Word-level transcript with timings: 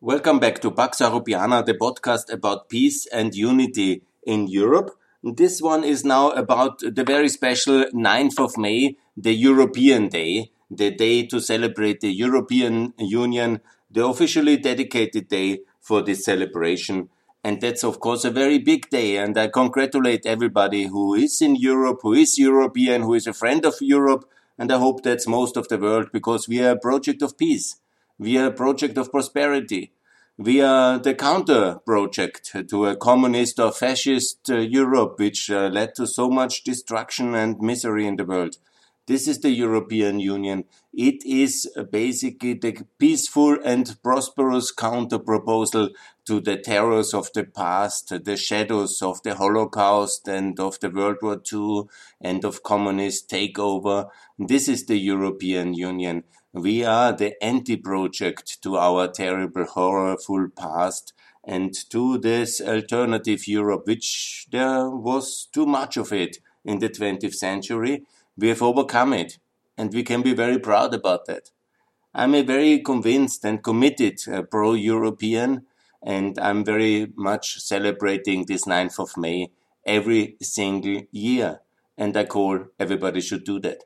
Welcome 0.00 0.38
back 0.38 0.60
to 0.60 0.70
Pax 0.70 1.00
Europiana, 1.00 1.66
the 1.66 1.74
podcast 1.74 2.32
about 2.32 2.68
peace 2.68 3.04
and 3.06 3.34
unity 3.34 4.04
in 4.22 4.46
Europe. 4.46 4.96
This 5.24 5.60
one 5.60 5.82
is 5.82 6.04
now 6.04 6.30
about 6.30 6.78
the 6.78 7.02
very 7.02 7.28
special 7.28 7.84
9th 7.92 8.38
of 8.38 8.56
May, 8.56 8.96
the 9.16 9.32
European 9.32 10.06
Day, 10.06 10.52
the 10.70 10.92
day 10.92 11.26
to 11.26 11.40
celebrate 11.40 12.00
the 12.00 12.12
European 12.12 12.94
Union, 12.96 13.60
the 13.90 14.06
officially 14.06 14.56
dedicated 14.56 15.26
day 15.26 15.62
for 15.80 16.00
this 16.00 16.24
celebration. 16.24 17.08
And 17.42 17.60
that's, 17.60 17.82
of 17.82 17.98
course, 17.98 18.24
a 18.24 18.30
very 18.30 18.60
big 18.60 18.90
day. 18.90 19.16
And 19.16 19.36
I 19.36 19.48
congratulate 19.48 20.26
everybody 20.26 20.84
who 20.86 21.14
is 21.14 21.42
in 21.42 21.56
Europe, 21.56 21.98
who 22.02 22.12
is 22.12 22.38
European, 22.38 23.02
who 23.02 23.14
is 23.14 23.26
a 23.26 23.32
friend 23.32 23.66
of 23.66 23.74
Europe. 23.80 24.30
And 24.56 24.70
I 24.70 24.78
hope 24.78 25.02
that's 25.02 25.26
most 25.26 25.56
of 25.56 25.66
the 25.66 25.76
world 25.76 26.10
because 26.12 26.46
we 26.46 26.62
are 26.62 26.70
a 26.70 26.78
project 26.78 27.20
of 27.20 27.36
peace. 27.36 27.80
We 28.20 28.36
are 28.36 28.46
a 28.46 28.52
project 28.52 28.98
of 28.98 29.12
prosperity. 29.12 29.92
We 30.36 30.60
are 30.60 30.98
the 30.98 31.14
counter 31.14 31.78
project 31.86 32.52
to 32.68 32.86
a 32.86 32.96
communist 32.96 33.60
or 33.60 33.70
fascist 33.70 34.50
uh, 34.50 34.56
Europe, 34.56 35.20
which 35.20 35.50
uh, 35.50 35.68
led 35.68 35.94
to 35.96 36.06
so 36.06 36.28
much 36.28 36.64
destruction 36.64 37.36
and 37.36 37.60
misery 37.60 38.08
in 38.08 38.16
the 38.16 38.24
world. 38.24 38.56
This 39.06 39.26
is 39.26 39.40
the 39.40 39.50
European 39.50 40.20
Union. 40.20 40.64
It 40.92 41.24
is 41.24 41.70
uh, 41.76 41.84
basically 41.84 42.54
the 42.54 42.84
peaceful 42.98 43.56
and 43.64 43.96
prosperous 44.02 44.72
counter 44.72 45.18
proposal 45.18 45.90
to 46.26 46.40
the 46.40 46.56
terrors 46.56 47.14
of 47.14 47.32
the 47.34 47.44
past, 47.44 48.12
the 48.24 48.36
shadows 48.36 49.00
of 49.00 49.22
the 49.22 49.36
Holocaust 49.36 50.28
and 50.28 50.58
of 50.60 50.78
the 50.80 50.90
World 50.90 51.18
War 51.22 51.40
II 51.52 51.84
and 52.20 52.44
of 52.44 52.62
communist 52.64 53.30
takeover. 53.30 54.10
This 54.38 54.68
is 54.68 54.86
the 54.86 54.98
European 54.98 55.72
Union. 55.72 56.24
We 56.54 56.82
are 56.82 57.12
the 57.12 57.42
anti-project 57.44 58.62
to 58.62 58.76
our 58.76 59.08
terrible, 59.08 59.64
horrorful 59.64 60.48
past 60.56 61.12
and 61.44 61.74
to 61.90 62.18
this 62.18 62.60
alternative 62.60 63.46
Europe, 63.46 63.86
which 63.86 64.46
there 64.50 64.88
was 64.88 65.46
too 65.52 65.66
much 65.66 65.96
of 65.96 66.12
it 66.12 66.38
in 66.64 66.78
the 66.78 66.88
20th 66.88 67.34
century. 67.34 68.04
We 68.36 68.48
have 68.48 68.62
overcome 68.62 69.12
it, 69.12 69.38
and 69.76 69.92
we 69.92 70.02
can 70.02 70.22
be 70.22 70.34
very 70.34 70.58
proud 70.58 70.94
about 70.94 71.26
that. 71.26 71.50
I'm 72.14 72.34
a 72.34 72.42
very 72.42 72.78
convinced 72.80 73.44
and 73.44 73.62
committed 73.62 74.20
uh, 74.26 74.42
pro-European, 74.42 75.66
and 76.02 76.38
I'm 76.38 76.64
very 76.64 77.12
much 77.14 77.60
celebrating 77.60 78.46
this 78.46 78.64
9th 78.64 78.98
of 78.98 79.16
May 79.16 79.50
every 79.84 80.36
single 80.40 81.02
year. 81.10 81.60
And 81.96 82.16
I 82.16 82.24
call 82.24 82.66
everybody 82.78 83.20
should 83.20 83.44
do 83.44 83.60
that. 83.60 83.84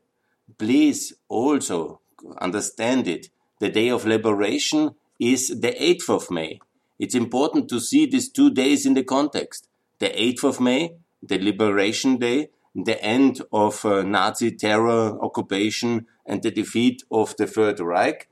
Please 0.59 1.13
also 1.29 2.02
understand 2.41 3.09
it. 3.09 3.28
The 3.61 3.70
day 3.70 3.89
of 3.89 4.06
liberation 4.06 4.95
is 5.19 5.48
the 5.48 5.73
8th 5.73 6.09
of 6.11 6.31
May. 6.31 6.61
It's 6.98 7.14
important 7.14 7.69
to 7.69 7.81
see 7.81 8.06
these 8.06 8.31
two 8.31 8.51
days 8.51 8.87
in 8.87 8.95
the 8.95 9.05
context. 9.05 9.69
The 9.98 10.09
8th 10.09 10.45
of 10.45 10.61
May, 10.61 10.95
the 11.23 11.39
Liberation 11.39 12.17
Day, 12.17 12.51
the 12.75 13.03
end 13.03 13.42
of 13.53 13.84
uh, 13.84 14.03
Nazi 14.03 14.51
terror 14.53 15.19
occupation 15.23 16.06
and 16.27 16.42
the 16.42 16.51
defeat 16.51 17.03
of 17.11 17.37
the 17.37 17.47
Third 17.47 17.81
Reich, 17.81 18.29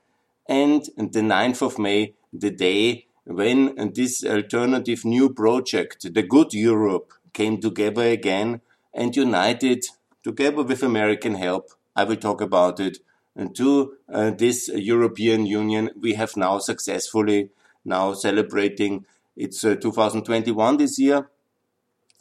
and 0.47 0.83
the 0.97 1.21
9th 1.21 1.61
of 1.61 1.79
May, 1.79 2.13
the 2.33 2.49
day 2.49 3.07
when 3.25 3.91
this 3.93 4.23
alternative 4.25 5.05
new 5.05 5.29
project, 5.33 6.13
the 6.13 6.23
Good 6.23 6.53
Europe, 6.53 7.13
came 7.33 7.61
together 7.61 8.03
again 8.03 8.61
and 8.93 9.15
united, 9.15 9.85
together 10.23 10.63
with 10.63 10.83
American 10.83 11.35
help. 11.35 11.69
I 11.95 12.03
will 12.03 12.17
talk 12.17 12.41
about 12.41 12.79
it 12.79 12.97
to 13.55 13.97
uh, 14.11 14.31
this 14.31 14.69
European 14.73 15.45
Union. 15.45 15.89
We 15.99 16.13
have 16.13 16.35
now 16.37 16.59
successfully 16.59 17.49
now 17.83 18.13
celebrating 18.13 19.05
it's 19.35 19.63
uh, 19.63 19.75
2021 19.75 20.77
this 20.77 20.99
year. 20.99 21.29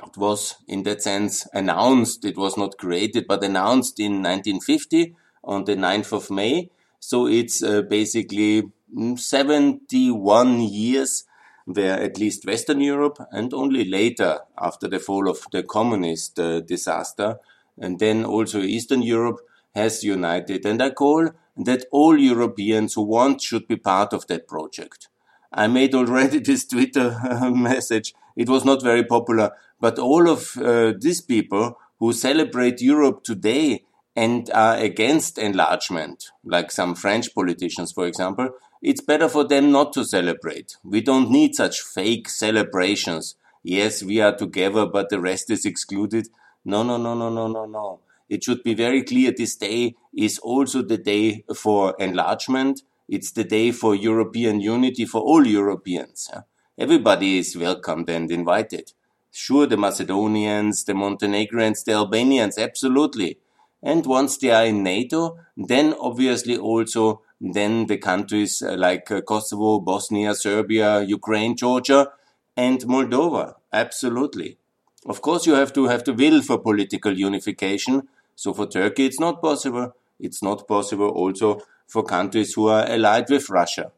It 0.02 0.16
was 0.16 0.56
in 0.66 0.84
that 0.84 1.02
sense 1.02 1.46
announced. 1.52 2.24
It 2.24 2.36
was 2.36 2.56
not 2.56 2.78
created, 2.78 3.26
but 3.28 3.44
announced 3.44 4.00
in 4.00 4.22
1950 4.22 5.14
on 5.44 5.64
the 5.64 5.74
9th 5.74 6.12
of 6.12 6.30
May. 6.30 6.70
So 6.98 7.26
it's 7.26 7.62
uh, 7.62 7.82
basically 7.82 8.70
mm, 8.96 9.18
71 9.18 10.60
years 10.60 11.24
where 11.66 12.00
at 12.00 12.18
least 12.18 12.46
Western 12.46 12.80
Europe 12.80 13.18
and 13.30 13.52
only 13.52 13.84
later 13.84 14.40
after 14.58 14.88
the 14.88 14.98
fall 14.98 15.28
of 15.28 15.46
the 15.52 15.62
communist 15.62 16.38
uh, 16.38 16.60
disaster 16.60 17.38
and 17.78 17.98
then 17.98 18.24
also 18.24 18.60
Eastern 18.60 19.02
Europe 19.02 19.40
has 19.74 20.02
united. 20.04 20.66
And 20.66 20.82
I 20.82 20.90
call 20.90 21.30
that 21.56 21.84
all 21.90 22.18
Europeans 22.18 22.94
who 22.94 23.02
want 23.02 23.40
should 23.40 23.66
be 23.68 23.76
part 23.76 24.12
of 24.12 24.26
that 24.26 24.48
project. 24.48 25.08
I 25.52 25.66
made 25.66 25.94
already 25.94 26.38
this 26.44 26.66
Twitter 26.66 27.16
message. 27.54 28.14
It 28.36 28.48
was 28.48 28.64
not 28.64 28.82
very 28.82 29.04
popular, 29.04 29.52
but 29.80 29.98
all 29.98 30.28
of 30.28 30.56
uh, 30.56 30.94
these 30.98 31.20
people 31.20 31.78
who 31.98 32.12
celebrate 32.12 32.80
Europe 32.80 33.22
today 33.24 33.84
and 34.16 34.50
are 34.52 34.76
against 34.76 35.38
enlargement, 35.38 36.30
like 36.44 36.70
some 36.70 36.94
French 36.94 37.34
politicians, 37.34 37.92
for 37.92 38.06
example, 38.06 38.50
it's 38.82 39.00
better 39.00 39.28
for 39.28 39.44
them 39.44 39.70
not 39.70 39.92
to 39.92 40.04
celebrate. 40.04 40.76
We 40.82 41.00
don't 41.00 41.30
need 41.30 41.54
such 41.54 41.80
fake 41.80 42.28
celebrations. 42.28 43.36
Yes, 43.62 44.02
we 44.02 44.20
are 44.20 44.34
together, 44.34 44.86
but 44.86 45.10
the 45.10 45.20
rest 45.20 45.50
is 45.50 45.66
excluded. 45.66 46.28
No, 46.64 46.82
no, 46.82 46.96
no, 46.96 47.14
no, 47.14 47.28
no, 47.28 47.46
no, 47.46 47.66
no 47.66 48.00
it 48.30 48.44
should 48.44 48.62
be 48.62 48.74
very 48.74 49.02
clear 49.02 49.32
this 49.36 49.56
day 49.56 49.96
is 50.16 50.38
also 50.38 50.82
the 50.82 50.96
day 50.96 51.44
for 51.54 51.94
enlargement. 51.98 52.82
It's 53.08 53.32
the 53.32 53.44
day 53.44 53.72
for 53.72 53.94
European 53.94 54.60
unity 54.60 55.04
for 55.04 55.20
all 55.20 55.46
Europeans. 55.46 56.30
Everybody 56.78 57.38
is 57.38 57.56
welcomed 57.56 58.08
and 58.08 58.30
invited. 58.30 58.92
Sure, 59.32 59.66
the 59.66 59.76
Macedonians, 59.76 60.84
the 60.84 60.94
Montenegrins, 60.94 61.84
the 61.84 61.92
Albanians, 61.92 62.56
absolutely. 62.56 63.38
And 63.82 64.06
once 64.06 64.38
they 64.38 64.50
are 64.50 64.66
in 64.66 64.82
NATO, 64.82 65.38
then 65.56 65.94
obviously 65.98 66.56
also 66.56 67.22
then 67.40 67.86
the 67.86 67.98
countries 67.98 68.62
uh, 68.62 68.76
like 68.76 69.10
uh, 69.10 69.22
Kosovo, 69.22 69.80
Bosnia, 69.80 70.34
Serbia, 70.34 71.00
Ukraine, 71.00 71.56
Georgia, 71.56 72.12
and 72.56 72.80
Moldova. 72.82 73.54
Absolutely. 73.72 74.58
Of 75.06 75.22
course, 75.22 75.46
you 75.46 75.54
have 75.54 75.72
to 75.72 75.86
have 75.86 76.04
the 76.04 76.12
will 76.12 76.42
for 76.42 76.58
political 76.58 77.16
unification, 77.16 78.08
so 78.40 78.54
for 78.54 78.66
Turkey, 78.66 79.04
it's 79.04 79.20
not 79.20 79.42
possible. 79.42 79.94
It's 80.18 80.42
not 80.42 80.66
possible 80.66 81.10
also 81.10 81.60
for 81.86 82.02
countries 82.02 82.54
who 82.54 82.68
are 82.68 82.86
allied 82.86 83.28
with 83.28 83.50
Russia. 83.50 83.92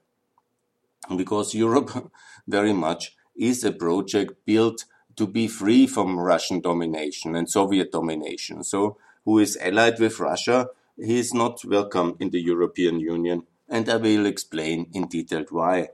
Because 1.16 1.54
Europe 1.54 2.10
very 2.48 2.72
much 2.72 3.16
is 3.36 3.62
a 3.62 3.70
project 3.70 4.44
built 4.44 4.84
to 5.14 5.28
be 5.28 5.46
free 5.46 5.86
from 5.86 6.18
Russian 6.18 6.60
domination 6.60 7.36
and 7.36 7.48
Soviet 7.48 7.92
domination. 7.92 8.64
So 8.64 8.96
who 9.24 9.38
is 9.38 9.56
allied 9.58 10.00
with 10.00 10.18
Russia, 10.18 10.70
he 10.96 11.20
is 11.20 11.32
not 11.32 11.64
welcome 11.64 12.16
in 12.18 12.30
the 12.30 12.40
European 12.40 12.98
Union. 12.98 13.44
And 13.68 13.88
I 13.88 13.98
will 13.98 14.26
explain 14.26 14.90
in 14.92 15.06
detail 15.06 15.44
why. 15.50 15.90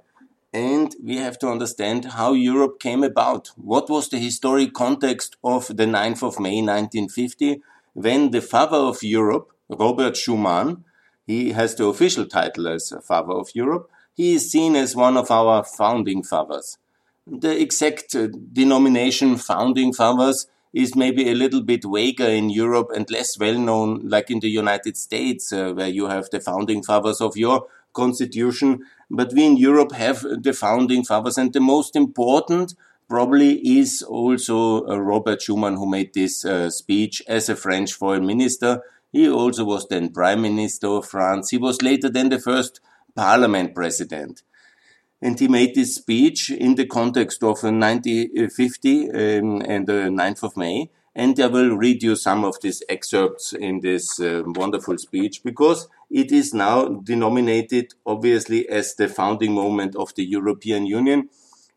And 0.55 0.97
we 1.05 1.19
have 1.19 1.39
to 1.41 1.49
understand 1.49 2.07
how 2.07 2.33
Europe 2.33 2.81
came 2.81 3.05
about. 3.05 3.49
What 3.57 3.91
was 3.91 4.09
the 4.09 4.19
historic 4.19 4.73
context 4.73 5.37
of 5.45 5.67
the 5.67 5.85
9th 5.85 6.23
of 6.23 6.41
May 6.41 6.63
1950 6.63 7.61
when 7.99 8.31
the 8.31 8.41
father 8.41 8.77
of 8.77 9.03
Europe, 9.03 9.49
Robert 9.69 10.15
Schuman, 10.15 10.85
he 11.27 11.51
has 11.51 11.75
the 11.75 11.87
official 11.87 12.27
title 12.27 12.69
as 12.69 12.93
father 13.05 13.33
of 13.33 13.49
Europe, 13.55 13.91
he 14.15 14.35
is 14.35 14.51
seen 14.53 14.77
as 14.77 14.95
one 14.95 15.17
of 15.17 15.31
our 15.33 15.65
founding 15.65 16.23
fathers. 16.23 16.79
The 17.27 17.61
exact 17.61 18.15
uh, 18.15 18.29
denomination 18.53 19.37
founding 19.37 19.93
fathers 19.93 20.47
is 20.73 20.95
maybe 20.95 21.29
a 21.29 21.35
little 21.35 21.63
bit 21.63 21.83
vaguer 21.85 22.29
in 22.29 22.51
Europe 22.51 22.91
and 22.95 23.11
less 23.11 23.37
well 23.37 23.59
known 23.59 24.01
like 24.05 24.31
in 24.31 24.39
the 24.41 24.51
United 24.51 24.97
States, 24.97 25.53
uh, 25.53 25.73
where 25.73 25.89
you 25.89 26.07
have 26.07 26.31
the 26.31 26.41
founding 26.41 26.85
fathers 26.85 27.21
of 27.21 27.37
your 27.37 27.67
constitution. 27.95 28.79
But 29.11 29.33
we 29.33 29.45
in 29.45 29.57
Europe 29.57 29.93
have 29.93 30.23
the 30.23 30.53
founding 30.53 31.05
fathers 31.05 31.37
and 31.37 31.53
the 31.53 31.61
most 31.61 31.97
important 31.97 32.75
probably 33.09 33.79
is 33.79 34.03
also 34.03 34.87
uh, 34.87 34.99
Robert 34.99 35.41
Schuman 35.41 35.77
who 35.77 35.89
made 35.89 36.13
this 36.15 36.45
uh, 36.45 36.71
speech 36.71 37.23
as 37.27 37.49
a 37.49 37.57
French 37.57 37.95
foreign 37.95 38.27
minister. 38.27 38.83
He 39.11 39.29
also 39.29 39.65
was 39.65 39.89
then 39.89 40.13
prime 40.13 40.43
minister 40.43 40.89
of 40.89 41.07
France. 41.07 41.51
He 41.51 41.59
was 41.59 41.81
later 41.81 42.11
then 42.11 42.29
the 42.29 42.39
first 42.39 42.81
parliament 43.17 43.75
president. 43.75 44.43
And 45.21 45.41
he 45.41 45.49
made 45.49 45.75
this 45.75 45.97
speech 45.97 46.51
in 46.51 46.77
the 46.77 46.87
context 46.87 47.43
of 47.43 47.63
1950 47.63 49.11
um, 49.11 49.63
and 49.63 49.87
the 49.87 50.09
9th 50.11 50.43
of 50.45 50.57
May. 50.57 50.91
And 51.15 51.41
I 51.41 51.47
will 51.47 51.77
read 51.77 52.03
you 52.05 52.15
some 52.15 52.45
of 52.45 52.61
these 52.61 52.83
excerpts 52.89 53.53
in 53.53 53.81
this 53.81 54.21
uh, 54.21 54.43
wonderful 54.47 54.99
speech 54.99 55.43
because 55.43 55.89
it 56.11 56.31
is 56.31 56.55
now 56.55 56.87
denominated 56.87 57.95
obviously 58.07 58.69
as 58.69 58.95
the 58.95 59.09
founding 59.09 59.55
moment 59.55 59.97
of 59.97 60.15
the 60.15 60.25
European 60.25 60.87
Union. 60.87 61.29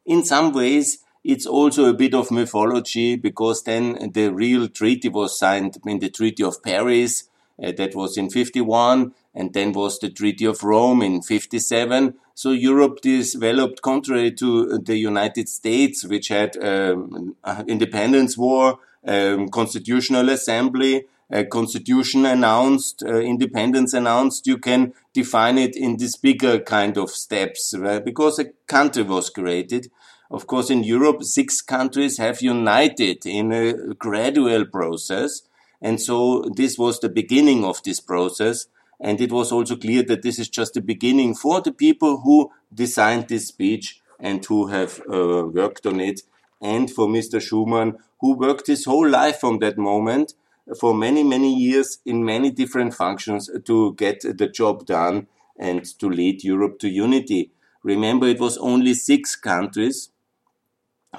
In 0.05 0.23
some 0.23 0.51
ways, 0.51 0.99
it's 1.23 1.45
also 1.45 1.85
a 1.85 1.93
bit 1.93 2.13
of 2.13 2.31
mythology 2.31 3.15
because 3.15 3.63
then 3.63 4.11
the 4.13 4.29
real 4.29 4.67
treaty 4.67 5.09
was 5.09 5.37
signed 5.37 5.77
in 5.85 5.99
the 5.99 6.09
Treaty 6.09 6.43
of 6.43 6.63
Paris. 6.63 7.29
Uh, 7.61 7.71
that 7.77 7.93
was 7.95 8.17
in 8.17 8.29
51. 8.29 9.13
and 9.33 9.53
then 9.53 9.71
was 9.71 9.99
the 9.99 10.09
Treaty 10.09 10.45
of 10.45 10.63
Rome 10.63 11.01
in 11.01 11.21
57. 11.21 12.15
So 12.33 12.51
Europe 12.51 13.01
developed 13.01 13.81
contrary 13.81 14.31
to 14.33 14.79
the 14.79 14.97
United 14.97 15.47
States, 15.47 16.03
which 16.03 16.29
had 16.29 16.57
um, 16.57 17.35
independence 17.67 18.37
war, 18.37 18.79
um, 19.07 19.47
constitutional 19.49 20.29
assembly, 20.29 21.05
constitution 21.49 22.25
announced, 22.25 23.03
uh, 23.03 23.19
independence 23.19 23.93
announced, 23.93 24.47
you 24.47 24.57
can 24.57 24.93
define 25.13 25.57
it 25.57 25.75
in 25.75 25.97
this 25.97 26.17
bigger 26.17 26.59
kind 26.59 26.97
of 26.97 27.09
steps, 27.09 27.73
right? 27.77 28.03
Because 28.03 28.37
a 28.39 28.45
country 28.67 29.03
was 29.03 29.29
created. 29.29 29.89
Of 30.31 30.47
course, 30.47 30.69
in 30.69 30.83
Europe, 30.83 31.23
six 31.23 31.61
countries 31.61 32.17
have 32.17 32.41
united 32.41 33.25
in 33.25 33.51
a 33.51 33.93
gradual 33.95 34.65
process. 34.65 35.41
And 35.81 35.99
so 35.99 36.49
this 36.55 36.77
was 36.77 36.99
the 36.99 37.09
beginning 37.09 37.65
of 37.65 37.83
this 37.83 37.99
process. 37.99 38.67
And 38.99 39.19
it 39.19 39.31
was 39.31 39.51
also 39.51 39.75
clear 39.75 40.03
that 40.03 40.21
this 40.21 40.39
is 40.39 40.47
just 40.47 40.73
the 40.73 40.81
beginning 40.81 41.35
for 41.35 41.59
the 41.59 41.73
people 41.73 42.21
who 42.21 42.49
designed 42.73 43.27
this 43.27 43.47
speech 43.47 43.99
and 44.21 44.45
who 44.45 44.67
have 44.67 45.01
uh, 45.11 45.43
worked 45.47 45.85
on 45.85 45.99
it. 45.99 46.21
And 46.61 46.89
for 46.89 47.07
Mr. 47.07 47.41
Schuman, 47.41 47.97
who 48.21 48.37
worked 48.37 48.67
his 48.67 48.85
whole 48.85 49.09
life 49.09 49.39
from 49.41 49.59
that 49.59 49.77
moment 49.77 50.35
for 50.79 50.93
many, 50.93 51.23
many 51.23 51.53
years 51.53 51.97
in 52.05 52.23
many 52.23 52.51
different 52.51 52.93
functions 52.93 53.49
to 53.65 53.95
get 53.95 54.21
the 54.21 54.47
job 54.47 54.85
done 54.85 55.27
and 55.59 55.83
to 55.99 56.07
lead 56.07 56.43
Europe 56.43 56.79
to 56.79 56.87
unity. 56.87 57.51
Remember, 57.83 58.27
it 58.27 58.39
was 58.39 58.57
only 58.59 58.93
six 58.93 59.35
countries. 59.35 60.10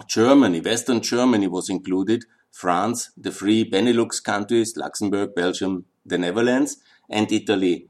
Germany, 0.06 0.60
Western 0.60 1.00
Germany 1.00 1.48
was 1.48 1.68
included, 1.68 2.24
France, 2.50 3.10
the 3.16 3.30
three 3.30 3.68
Benelux 3.68 4.22
countries, 4.22 4.76
Luxembourg, 4.76 5.34
Belgium, 5.34 5.84
the 6.04 6.18
Netherlands, 6.18 6.78
and 7.10 7.30
Italy. 7.30 7.88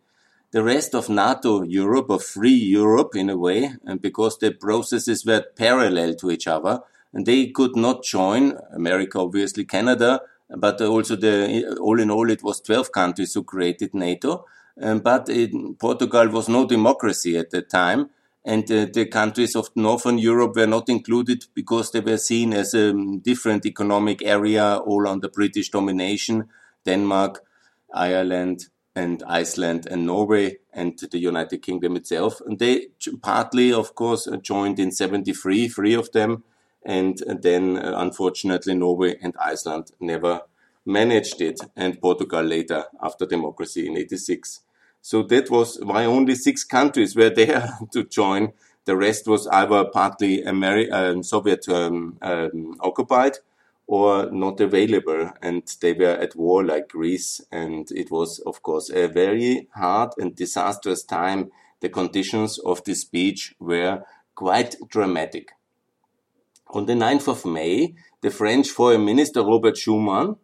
The 0.50 0.62
rest 0.62 0.94
of 0.94 1.08
NATO 1.08 1.62
Europe, 1.62 2.10
or 2.10 2.20
free 2.20 2.50
Europe 2.50 3.16
in 3.16 3.30
a 3.30 3.36
way, 3.36 3.74
and 3.84 4.02
because 4.02 4.38
the 4.38 4.52
processes 4.52 5.24
were 5.24 5.44
parallel 5.56 6.14
to 6.16 6.30
each 6.30 6.46
other, 6.46 6.80
and 7.12 7.24
they 7.24 7.48
could 7.48 7.76
not 7.76 8.04
join, 8.04 8.58
America 8.74 9.18
obviously, 9.18 9.64
Canada, 9.64 10.20
but 10.48 10.80
also 10.80 11.16
the 11.16 11.76
all 11.80 12.00
in 12.00 12.10
all 12.10 12.30
it 12.30 12.42
was 12.42 12.60
12 12.60 12.92
countries 12.92 13.34
who 13.34 13.44
created 13.44 13.94
NATO. 13.94 14.44
Um, 14.80 15.00
but 15.00 15.28
Portugal 15.78 16.28
was 16.28 16.48
no 16.48 16.66
democracy 16.66 17.36
at 17.36 17.50
the 17.50 17.62
time, 17.62 18.10
and 18.44 18.70
uh, 18.70 18.86
the 18.92 19.06
countries 19.06 19.54
of 19.54 19.70
Northern 19.76 20.18
Europe 20.18 20.56
were 20.56 20.66
not 20.66 20.88
included 20.88 21.44
because 21.54 21.90
they 21.90 22.00
were 22.00 22.16
seen 22.16 22.52
as 22.52 22.74
a 22.74 22.92
different 23.22 23.64
economic 23.66 24.22
area, 24.22 24.76
all 24.76 25.06
under 25.06 25.28
British 25.28 25.70
domination. 25.70 26.48
Denmark, 26.84 27.44
Ireland, 27.94 28.66
and 28.94 29.22
Iceland 29.26 29.86
and 29.90 30.06
Norway 30.06 30.58
and 30.72 30.98
the 31.10 31.18
United 31.18 31.62
Kingdom 31.62 31.96
itself. 31.96 32.40
And 32.44 32.58
they 32.58 32.88
partly, 33.22 33.72
of 33.72 33.94
course, 33.94 34.28
joined 34.42 34.78
in 34.78 34.90
73, 34.90 35.68
three 35.68 35.94
of 35.94 36.12
them, 36.12 36.44
and 36.84 37.22
then 37.40 37.78
uh, 37.78 37.94
unfortunately 37.96 38.74
Norway 38.74 39.16
and 39.22 39.34
Iceland 39.40 39.92
never 40.00 40.42
managed 40.84 41.40
it, 41.40 41.60
and 41.76 42.00
Portugal 42.00 42.42
later 42.42 42.84
after 43.00 43.24
democracy 43.24 43.86
in 43.86 43.96
86. 43.96 44.60
So 45.02 45.24
that 45.24 45.50
was 45.50 45.78
why 45.82 46.04
only 46.04 46.36
six 46.36 46.64
countries 46.64 47.14
were 47.14 47.30
there 47.34 47.68
to 47.92 48.04
join. 48.04 48.52
The 48.84 48.96
rest 48.96 49.26
was 49.26 49.46
either 49.48 49.84
partly 49.84 50.42
Ameri- 50.42 50.90
uh, 50.90 51.22
Soviet 51.22 51.68
um, 51.68 52.18
um, 52.22 52.76
occupied 52.80 53.38
or 53.86 54.30
not 54.30 54.60
available, 54.60 55.30
and 55.42 55.62
they 55.80 55.92
were 55.92 56.16
at 56.24 56.36
war 56.36 56.64
like 56.64 56.88
Greece. 56.88 57.40
And 57.50 57.90
it 57.90 58.10
was, 58.10 58.38
of 58.40 58.62
course, 58.62 58.90
a 58.90 59.06
very 59.08 59.68
hard 59.74 60.12
and 60.18 60.34
disastrous 60.34 61.02
time. 61.02 61.50
The 61.80 61.88
conditions 61.88 62.58
of 62.58 62.82
this 62.84 63.00
speech 63.00 63.54
were 63.58 64.02
quite 64.34 64.76
dramatic. 64.88 65.50
On 66.68 66.86
the 66.86 66.94
9th 66.94 67.28
of 67.28 67.44
May, 67.44 67.94
the 68.22 68.30
French 68.30 68.70
Foreign 68.70 69.04
Minister 69.04 69.42
Robert 69.42 69.74
Schuman, 69.74 70.38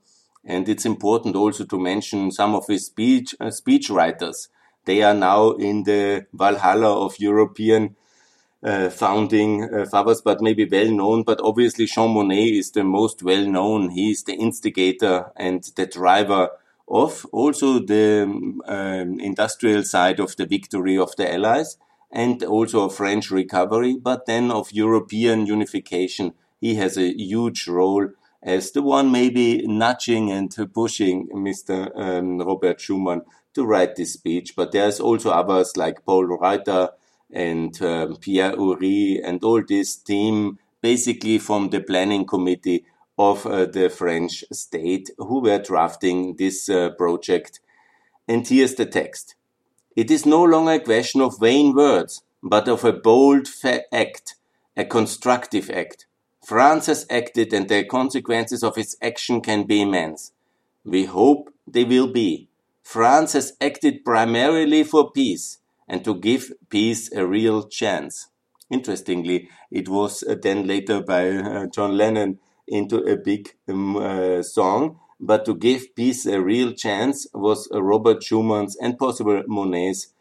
and 0.49 0.67
it's 0.69 0.87
important 0.87 1.37
also 1.37 1.65
to 1.67 1.79
mention 1.79 2.33
some 2.33 2.55
of 2.55 2.67
his 2.67 2.87
speech 2.87 3.35
uh, 3.39 3.51
speech 3.51 3.91
writers. 3.91 4.49
They 4.87 5.03
are 5.03 5.15
now 5.15 5.51
in 5.51 5.85
the 5.85 6.27
Valhalla 6.33 7.05
of 7.05 7.21
European 7.21 7.97
uh, 8.63 8.89
founding 8.89 9.63
uh, 9.63 9.85
fathers, 9.85 10.23
but 10.23 10.41
maybe 10.41 10.65
well 10.65 10.91
known. 10.91 11.23
But 11.23 11.41
obviously, 11.43 11.85
Jean 11.85 12.15
Monnet 12.15 12.59
is 12.59 12.71
the 12.71 12.83
most 12.83 13.23
well 13.23 13.47
known. 13.47 13.91
He 13.91 14.11
is 14.11 14.25
the 14.25 14.35
instigator 14.35 15.31
and 15.37 15.63
the 15.77 15.87
driver 15.87 16.49
of 16.89 17.27
also 17.31 17.81
the 17.81 18.23
um, 18.67 19.21
industrial 19.21 19.83
side 19.83 20.19
of 20.19 20.35
the 20.37 20.47
victory 20.47 20.97
of 20.97 21.15
the 21.17 21.31
Allies 21.31 21.77
and 22.11 22.43
also 22.43 22.87
of 22.87 22.95
French 22.95 23.31
recovery, 23.31 23.99
but 24.01 24.25
then 24.25 24.51
of 24.51 24.73
European 24.73 25.45
unification. 25.45 26.33
He 26.59 26.77
has 26.77 26.97
a 26.97 27.13
huge 27.13 27.69
role 27.69 28.09
as 28.49 28.71
the 28.71 28.81
one 28.81 29.13
maybe 29.13 29.63
nudging 29.67 30.31
and 30.31 30.57
pushing 30.73 31.29
Mr. 31.29 31.93
Um, 31.95 32.39
Robert 32.39 32.79
Schuman 32.79 33.21
to 33.53 33.67
write 33.67 33.95
this 33.97 34.15
speech. 34.15 34.57
But 34.57 34.73
there's 34.73 35.01
also 35.01 35.31
others 35.31 35.77
like 35.77 36.07
Paul 36.07 36.25
Reuter 36.25 36.89
and 37.31 37.81
um, 37.83 38.17
Pierre 38.17 38.55
Uri 38.57 39.21
and 39.23 39.45
all 39.45 39.63
this 39.63 39.97
team, 39.97 40.59
basically 40.81 41.39
from 41.39 41.69
the 41.69 41.81
planning 41.81 42.25
committee 42.25 42.87
of 43.19 43.45
uh, 43.45 43.67
the 43.67 43.91
French 43.91 44.45
state, 44.51 45.11
who 45.19 45.41
were 45.43 45.59
drafting 45.59 46.37
this 46.37 46.71
uh, 46.71 46.89
project. 46.97 47.61
And 48.27 48.49
here's 48.49 48.77
the 48.77 48.87
text. 48.87 49.35
It 49.95 50.11
is 50.11 50.25
no 50.25 50.43
longer 50.43 50.73
a 50.73 50.81
question 50.81 51.21
of 51.21 51.39
vain 51.39 51.75
words, 51.75 52.23
but 52.43 52.67
of 52.67 52.83
a 52.83 52.95
bold 52.95 53.49
act, 53.93 54.37
a 54.75 54.87
constructive 54.87 55.69
act. 55.69 56.07
France 56.49 56.87
has 56.87 57.05
acted 57.11 57.53
and 57.53 57.69
the 57.69 57.85
consequences 57.85 58.65
of 58.65 58.79
its 58.79 58.97
action 59.03 59.43
can 59.43 59.65
be 59.65 59.83
immense. 59.83 60.33
We 60.83 61.05
hope 61.05 61.53
they 61.67 61.85
will 61.85 62.07
be. 62.07 62.49
France 62.83 63.35
has 63.35 63.53
acted 63.61 64.03
primarily 64.03 64.83
for 64.83 65.11
peace 65.11 65.59
and 65.87 66.03
to 66.07 66.15
give 66.15 66.51
peace 66.71 67.13
a 67.13 67.27
real 67.27 67.69
chance. 67.69 68.29
Interestingly, 68.71 69.51
it 69.71 69.91
was 69.91 70.23
uh, 70.23 70.37
then 70.41 70.67
later 70.67 71.03
by 71.03 71.29
uh, 71.29 71.67
John 71.67 71.99
Lennon 71.99 72.39
into 72.67 72.97
a 72.97 73.19
big 73.19 73.55
um, 73.69 73.99
uh, 73.99 74.43
song 74.43 74.99
but 75.21 75.45
to 75.45 75.55
give 75.55 75.95
peace 75.95 76.25
a 76.25 76.41
real 76.41 76.73
chance 76.73 77.27
was 77.35 77.69
Robert 77.73 78.23
Schuman's 78.23 78.75
and 78.77 78.99
possible 78.99 79.43
Monnet's 79.47 80.15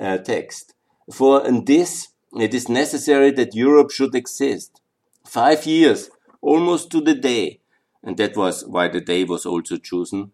uh, 0.00 0.18
text. 0.18 0.74
For 1.12 1.42
this, 1.66 2.10
it 2.38 2.54
is 2.54 2.68
necessary 2.68 3.32
that 3.32 3.56
Europe 3.56 3.90
should 3.90 4.14
exist. 4.14 4.81
Five 5.24 5.66
years, 5.66 6.10
almost 6.40 6.90
to 6.90 7.00
the 7.00 7.14
day, 7.14 7.60
and 8.02 8.16
that 8.16 8.36
was 8.36 8.66
why 8.66 8.88
the 8.88 9.00
day 9.00 9.24
was 9.24 9.46
also 9.46 9.76
chosen. 9.76 10.32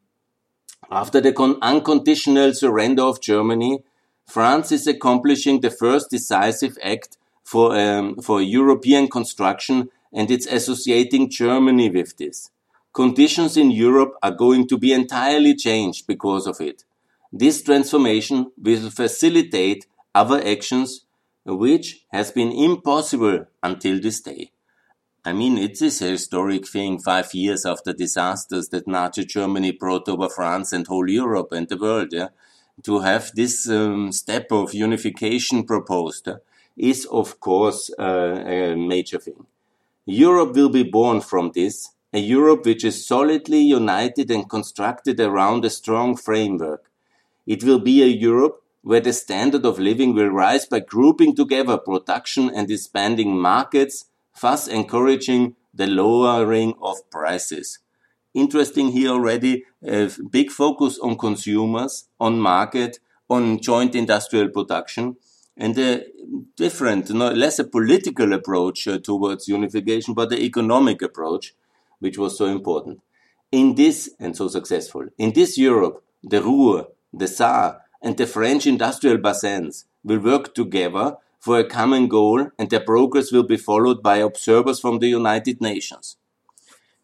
After 0.91 1.21
the 1.21 1.35
unconditional 1.63 2.55
surrender 2.55 3.03
of 3.03 3.21
Germany, 3.21 3.83
France 4.27 4.73
is 4.73 4.87
accomplishing 4.87 5.61
the 5.61 5.71
first 5.71 6.11
decisive 6.11 6.79
act 6.83 7.17
for, 7.45 7.77
um, 7.77 8.17
for 8.17 8.43
European 8.43 9.09
construction 9.09 9.91
and 10.13 10.31
it's 10.31 10.47
associating 10.47 11.31
Germany 11.31 11.91
with 11.91 12.17
this. 12.17 12.51
Conditions 12.93 13.57
in 13.57 13.71
Europe 13.71 14.15
are 14.23 14.31
going 14.31 14.67
to 14.69 14.79
be 14.79 14.93
entirely 14.93 15.55
changed 15.55 16.07
because 16.07 16.47
of 16.47 16.61
it. 16.61 16.85
This 17.33 17.63
transformation 17.63 18.51
will 18.57 18.91
facilitate 18.91 19.87
other 20.15 20.43
actions 20.47 21.05
which 21.45 22.05
has 22.13 22.31
been 22.31 22.53
impossible 22.53 23.47
until 23.63 24.01
this 24.01 24.21
day. 24.21 24.51
I 25.29 25.35
mean, 25.35 25.59
it 25.59 25.83
is 25.83 26.01
a 26.01 26.07
historic 26.07 26.67
thing 26.67 26.99
five 26.99 27.35
years 27.35 27.67
after 27.67 27.93
disasters 27.93 28.71
that 28.71 28.89
Nazi 28.89 29.27
Germany 29.27 29.73
brought 29.73 30.09
over 30.09 30.31
France 30.31 30.73
and 30.73 30.87
whole 30.87 31.11
Europe 31.11 31.53
and 31.53 31.69
the 31.69 31.77
world, 31.77 32.15
yeah, 32.15 32.29
to 32.85 33.01
have 33.01 33.33
this 33.35 33.69
um, 33.69 34.11
step 34.11 34.51
of 34.51 34.73
unification 34.73 35.65
proposed 35.65 36.29
uh, 36.29 36.39
is, 36.79 37.05
of 37.05 37.41
course, 37.41 37.91
uh, 37.99 38.43
a 38.47 38.75
major 38.75 39.19
thing. 39.19 39.45
Europe 40.07 40.55
will 40.55 40.71
be 40.71 40.83
born 40.83 41.21
from 41.21 41.53
this 41.55 41.91
a 42.15 42.21
Europe 42.21 42.65
which 42.65 42.83
is 42.83 43.07
solidly 43.07 43.61
united 43.61 44.31
and 44.31 44.49
constructed 44.49 45.21
around 45.21 45.63
a 45.63 45.69
strong 45.69 46.17
framework. 46.17 46.91
It 47.47 47.63
will 47.65 47.81
be 47.81 48.03
a 48.03 48.07
Europe 48.07 48.63
where 48.81 49.03
the 49.03 49.13
standard 49.13 49.67
of 49.67 49.79
living 49.79 50.15
will 50.15 50.31
rise 50.31 50.65
by 50.65 50.81
grouping 50.81 51.37
together 51.37 51.77
production 51.77 52.49
and 52.49 52.71
expanding 52.71 53.39
markets, 53.39 54.07
thus 54.41 54.69
encouraging 54.69 55.57
the 55.75 55.87
lowering 55.87 56.75
of 56.81 57.09
prices. 57.11 57.79
Interesting 58.35 58.93
here 58.93 59.11
already, 59.11 59.65
a 59.83 60.11
big 60.31 60.51
focus 60.51 60.99
on 60.99 61.17
consumers, 61.17 62.09
on 62.21 62.39
market, 62.39 62.99
on 63.29 63.61
joint 63.61 63.95
industrial 63.95 64.49
production, 64.49 65.17
and 65.57 65.77
a 65.79 66.05
different, 66.57 67.11
no, 67.11 67.31
less 67.31 67.59
a 67.59 67.65
political 67.65 68.33
approach 68.33 68.87
uh, 68.87 68.99
towards 68.99 69.49
unification, 69.49 70.15
but 70.15 70.31
the 70.31 70.41
economic 70.43 71.03
approach 71.03 71.55
which 71.99 72.17
was 72.17 72.39
so 72.39 72.47
important. 72.47 73.01
In 73.51 73.75
this, 73.75 74.11
and 74.21 74.37
so 74.37 74.49
successful, 74.49 75.07
in 75.17 75.33
this 75.33 75.59
Europe, 75.59 76.05
the 76.23 76.43
Ruhr, 76.43 76.89
the 77.13 77.27
Saar, 77.27 77.81
and 78.03 78.17
the 78.17 78.27
French 78.27 78.67
industrial 78.67 79.19
basins 79.19 79.87
will 80.05 80.21
work 80.21 80.55
together 80.55 81.17
for 81.39 81.59
a 81.59 81.65
common 81.65 82.09
goal 82.09 82.51
and 82.59 82.71
their 82.71 82.81
progress 82.81 83.33
will 83.33 83.45
be 83.45 83.57
followed 83.57 84.03
by 84.03 84.17
observers 84.17 84.81
from 84.81 84.99
the 84.99 85.09
United 85.09 85.61
Nations. 85.61 86.17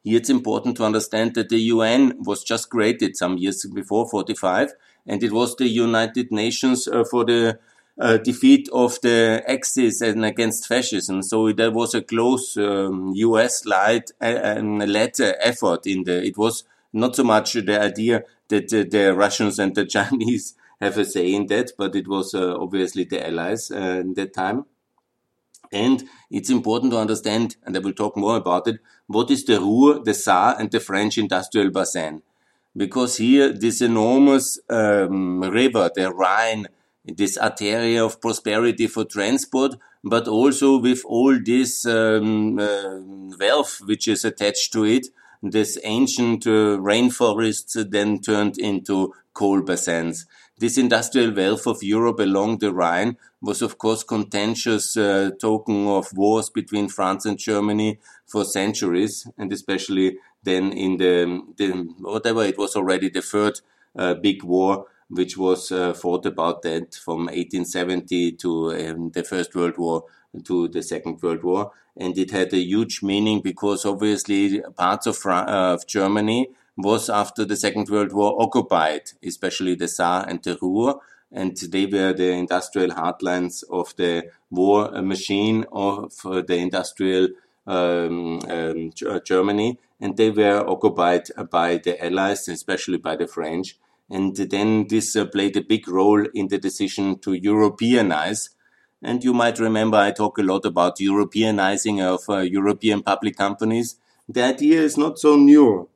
Here 0.03 0.19
it's 0.19 0.31
important 0.31 0.77
to 0.77 0.85
understand 0.85 1.35
that 1.35 1.49
the 1.49 1.59
UN 1.59 2.23
was 2.25 2.45
just 2.45 2.69
created 2.69 3.17
some 3.17 3.39
years 3.39 3.65
before 3.73 4.09
45 4.09 4.73
and 5.07 5.23
it 5.23 5.33
was 5.33 5.57
the 5.57 5.69
United 5.69 6.31
Nations 6.31 6.87
uh, 6.89 7.05
for 7.05 7.25
the 7.25 7.59
uh, 7.99 8.17
defeat 8.19 8.69
of 8.73 9.01
the 9.03 9.43
Axis 9.47 10.01
and 10.01 10.25
against 10.25 10.67
fascism. 10.67 11.23
So 11.23 11.53
there 11.53 11.71
was 11.71 11.95
a 11.95 12.03
close 12.03 12.57
um, 12.57 13.13
US 13.15 13.65
led 13.65 14.05
and 14.21 14.87
led 14.91 15.13
effort 15.21 15.87
in 15.87 16.05
the, 16.05 16.25
it 16.25 16.37
was 16.37 16.65
not 16.93 17.17
so 17.17 17.25
much 17.25 17.55
the 17.55 17.81
idea 17.81 18.25
that 18.49 18.73
uh, 18.73 18.85
the 18.91 19.15
Russians 19.15 19.59
and 19.59 19.75
the 19.75 19.87
Chinese 19.97 20.55
have 20.85 20.99
a 20.99 21.05
say 21.05 21.33
in 21.33 21.47
that, 21.47 21.73
but 21.79 21.97
it 21.97 22.07
was 22.07 22.35
uh, 22.35 22.55
obviously 22.59 23.05
the 23.05 23.27
allies 23.27 23.71
uh, 23.71 24.01
in 24.05 24.15
that 24.15 24.35
time. 24.35 24.67
And 25.73 26.05
it's 26.31 26.51
important 26.51 26.93
to 26.93 26.99
understand, 26.99 27.57
and 27.65 27.77
I 27.77 27.81
will 27.81 27.93
talk 27.93 28.17
more 28.17 28.37
about 28.37 28.69
it, 28.69 28.79
what 29.07 29.31
is 29.31 29.45
the 29.45 29.59
Ruhr, 29.59 30.03
the 30.05 30.15
Saar, 30.15 30.57
and 30.59 30.71
the 30.71 30.81
French 30.81 31.19
industrial 31.19 31.71
basin. 31.71 32.23
Because 32.77 33.17
here, 33.17 33.53
this 33.53 33.81
enormous 33.81 34.59
um, 34.69 35.41
river, 35.43 35.91
the 35.95 36.13
Rhine, 36.13 36.69
this 37.05 37.39
arteria 37.39 38.05
of 38.05 38.21
prosperity 38.21 38.87
for 38.87 39.05
transport, 39.05 39.77
but 40.03 40.29
also 40.29 40.79
with 40.79 41.03
all 41.05 41.39
this 41.45 41.87
um, 41.87 42.59
uh, 42.59 43.01
wealth 43.39 43.81
which 43.85 44.07
is 44.09 44.25
attached 44.25 44.73
to 44.73 44.85
it, 44.85 45.09
this 45.43 45.79
ancient 45.85 46.47
uh, 46.47 46.79
rainforests 46.79 47.91
then 47.91 48.21
turned 48.21 48.59
into 48.59 49.13
coal 49.35 49.63
basins. 49.63 50.27
This 50.57 50.79
industrial 50.79 51.35
wealth 51.35 51.67
of 51.67 51.83
Europe 51.83 52.21
along 52.21 52.59
the 52.59 52.73
Rhine 52.73 53.17
was 53.43 53.61
of 53.61 53.77
course 53.77 54.05
contentious 54.05 54.97
uh, 54.97 55.31
token 55.41 55.89
of 55.89 56.13
wars 56.15 56.49
between 56.49 56.89
France 56.89 57.27
and 57.27 57.37
Germany 57.37 57.99
for 58.25 58.45
centuries, 58.45 59.27
and 59.37 59.53
especially 59.53 60.19
then 60.45 60.73
in 60.73 60.99
the, 60.99 61.43
the 61.57 61.73
whatever 61.99 62.45
it 62.45 62.57
was 62.57 62.77
already 62.77 63.09
the 63.09 63.21
third 63.21 63.61
uh, 63.97 64.15
big 64.15 64.45
war, 64.45 64.87
which 65.09 65.37
was 65.37 65.73
uh, 65.73 65.93
fought 65.93 66.25
about 66.25 66.63
that 66.63 66.95
from 66.95 67.27
1870 67.27 68.33
to 68.33 68.71
um, 68.73 69.11
the 69.11 69.25
First 69.25 69.57
World 69.57 69.77
War 69.77 70.05
to 70.45 70.69
the 70.69 70.83
Second 70.83 71.21
World 71.21 71.43
War, 71.43 71.73
and 71.97 72.17
it 72.17 72.31
had 72.31 72.53
a 72.53 72.59
huge 72.59 73.03
meaning 73.03 73.41
because 73.41 73.85
obviously 73.85 74.61
parts 74.77 75.09
of, 75.09 75.19
uh, 75.27 75.75
of 75.75 75.87
Germany 75.89 76.49
was 76.77 77.09
after 77.09 77.45
the 77.45 77.57
Second 77.57 77.89
World 77.89 78.13
War 78.13 78.41
occupied, 78.43 79.03
especially 79.23 79.75
the 79.75 79.89
Saar 79.89 80.25
and 80.29 80.43
the 80.43 80.59
Ruhr, 80.61 81.01
and 81.31 81.57
they 81.57 81.87
were 81.87 82.13
the 82.13 82.31
industrial 82.31 82.91
heartlands 82.91 83.65
of 83.71 83.95
the 83.97 84.31
war 84.51 84.91
machine 85.03 85.65
of 85.73 86.15
the 86.23 86.57
industrial 86.57 87.29
um, 87.67 88.41
um, 88.49 88.93
Germany, 89.25 89.79
and 90.01 90.17
they 90.17 90.31
were 90.31 90.69
occupied 90.69 91.29
by 91.51 91.79
the 91.79 92.03
Allies, 92.05 92.49
especially 92.49 92.99
by 92.99 93.17
the 93.17 93.27
French. 93.27 93.79
And 94.11 94.37
then 94.37 94.87
this 94.89 95.17
uh, 95.17 95.25
played 95.25 95.57
a 95.57 95.63
big 95.63 95.89
role 95.89 96.25
in 96.35 96.49
the 96.49 96.59
decision 96.59 97.19
to 97.21 97.31
Europeanize. 97.31 98.51
And 99.03 99.25
you 99.25 99.33
might 99.33 99.59
remember 99.59 99.97
I 99.97 100.11
talk 100.11 100.39
a 100.39 100.43
lot 100.43 100.65
about 100.67 100.99
Europeanizing 100.99 102.03
of 102.03 102.21
uh, 102.29 102.39
European 102.41 103.03
public 103.03 103.37
companies. 103.37 103.97
The 104.29 104.43
idea 104.45 104.83
is 104.83 104.97
not 104.97 105.19
so 105.19 105.37
new. 105.37 105.89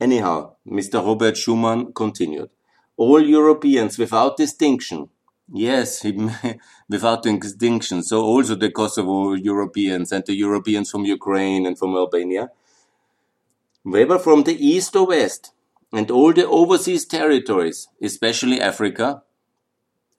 Anyhow, 0.00 0.52
Mr. 0.68 1.04
Robert 1.04 1.34
Schuman 1.34 1.94
continued. 1.94 2.50
All 2.96 3.20
Europeans 3.20 3.98
without 3.98 4.36
distinction. 4.36 5.08
Yes, 5.52 6.04
without 6.88 7.22
distinction. 7.22 8.02
So 8.02 8.22
also 8.22 8.54
the 8.56 8.70
Kosovo 8.70 9.34
Europeans 9.34 10.12
and 10.12 10.24
the 10.26 10.34
Europeans 10.34 10.90
from 10.90 11.04
Ukraine 11.04 11.66
and 11.66 11.78
from 11.78 11.96
Albania. 11.96 12.50
Whether 13.82 14.18
from 14.18 14.42
the 14.42 14.56
east 14.66 14.96
or 14.96 15.06
west, 15.06 15.52
and 15.92 16.10
all 16.10 16.32
the 16.32 16.46
overseas 16.46 17.04
territories, 17.06 17.88
especially 18.02 18.60
Africa. 18.60 19.22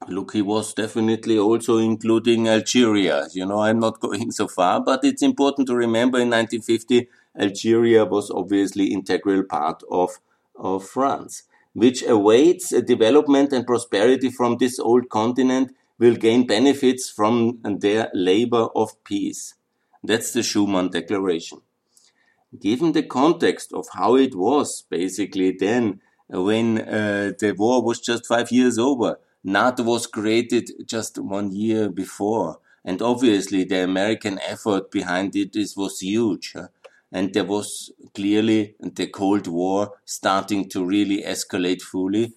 Look, 0.08 0.34
he 0.34 0.42
was 0.42 0.74
definitely 0.74 1.38
also 1.38 1.78
including 1.78 2.48
Algeria. 2.48 3.28
You 3.34 3.46
know, 3.46 3.60
I'm 3.60 3.80
not 3.80 4.00
going 4.06 4.32
so 4.32 4.48
far, 4.48 4.80
but 4.80 5.04
it's 5.04 5.22
important 5.22 5.68
to 5.68 5.76
remember 5.76 6.20
in 6.20 6.30
1950 6.30 7.10
Algeria 7.40 8.06
was 8.06 8.32
obviously 8.32 8.92
integral 8.94 9.44
part 9.44 9.84
of, 9.92 10.20
of 10.56 10.88
France, 10.88 11.44
which 11.74 12.04
awaits 12.04 12.72
a 12.72 12.82
development 12.82 13.54
and 13.54 13.66
prosperity 13.66 14.30
from 14.30 14.58
this 14.58 14.80
old 14.80 15.10
continent 15.10 15.76
will 16.00 16.16
gain 16.16 16.46
benefits 16.48 17.10
from 17.10 17.60
their 17.64 18.10
labor 18.14 18.68
of 18.76 19.04
peace. 19.04 19.56
That's 20.04 20.32
the 20.32 20.42
Schuman 20.42 20.92
Declaration. 20.92 21.62
Given 22.60 22.94
the 22.94 23.04
context 23.04 23.74
of 23.74 23.88
how 23.94 24.16
it 24.16 24.34
was 24.36 24.84
basically 24.90 25.52
then, 25.52 26.02
when 26.30 26.80
uh, 26.80 27.34
the 27.38 27.54
war 27.58 27.84
was 27.84 28.00
just 28.00 28.26
five 28.26 28.52
years 28.52 28.78
over, 28.78 29.20
NATO 29.44 29.84
was 29.84 30.08
created 30.08 30.72
just 30.86 31.18
one 31.18 31.52
year 31.52 31.90
before. 31.90 32.60
And 32.84 33.02
obviously 33.02 33.66
the 33.66 33.84
American 33.84 34.40
effort 34.40 34.92
behind 34.92 35.36
it 35.36 35.56
is, 35.56 35.76
was 35.76 36.00
huge 36.00 36.54
and 37.12 37.34
there 37.34 37.46
was 37.46 37.92
clearly 38.14 38.76
the 38.80 39.08
Cold 39.08 39.48
War 39.48 39.94
starting 40.06 40.70
to 40.70 40.86
really 40.86 41.24
escalate 41.24 41.82
fully. 41.82 42.34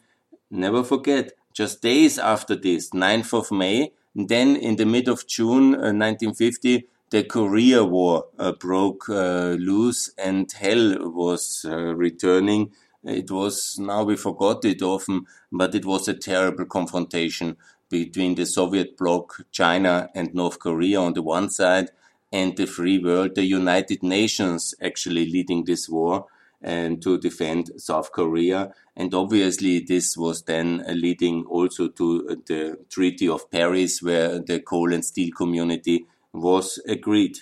Never 0.51 0.85
forget, 0.85 1.33
just 1.53 1.83
days 1.83 2.19
after 2.19 2.57
this, 2.57 2.91
9th 2.91 3.35
of 3.35 3.51
May, 3.51 3.93
then 4.15 4.57
in 4.57 4.77
the 4.77 4.87
mid 4.87 5.09
of 5.09 5.27
June 5.27 5.75
uh, 5.75 5.93
1950, 5.93 6.87
the 7.11 7.25
Korea 7.25 7.85
War 7.85 8.27
uh, 8.39 8.53
broke 8.53 9.09
uh, 9.09 9.57
loose 9.59 10.13
and 10.17 10.51
hell 10.53 10.97
was 11.11 11.67
uh, 11.69 11.77
returning. 11.95 12.71
It 13.03 13.31
was, 13.31 13.79
now 13.79 14.05
we 14.05 14.17
forgot 14.17 14.65
it 14.65 14.83
often, 14.83 15.27
but 15.51 15.75
it 15.75 15.85
was 15.85 16.07
a 16.07 16.15
terrible 16.15 16.67
confrontation 16.67 17.57
between 17.89 18.37
the 18.37 18.47
Soviet 18.47 18.97
bloc, 18.97 19.45
China 19.51 20.09
and 20.15 20.33
North 20.35 20.61
Korea 20.61 21.01
on 21.01 21.15
the 21.15 21.23
one 21.23 21.51
side, 21.51 21.91
and 22.33 22.57
the 22.57 22.67
free 22.67 22.99
world, 22.99 23.35
the 23.35 23.45
United 23.45 24.03
Nations 24.03 24.75
actually 24.81 25.27
leading 25.27 25.65
this 25.65 25.89
war 25.89 26.27
and 26.63 27.01
to 27.03 27.19
defend 27.19 27.71
South 27.77 28.13
Korea. 28.13 28.73
And 28.97 29.15
obviously, 29.15 29.81
this 29.81 30.17
was 30.17 30.43
then 30.43 30.85
leading 30.89 31.45
also 31.47 31.89
to 31.89 32.43
the 32.47 32.79
Treaty 32.91 33.29
of 33.29 33.51
Paris, 33.51 34.03
where 34.03 34.39
the 34.39 34.61
coal 34.61 34.93
and 34.93 35.05
steel 35.05 35.31
community 35.37 36.07
was 36.33 36.79
agreed. 36.87 37.39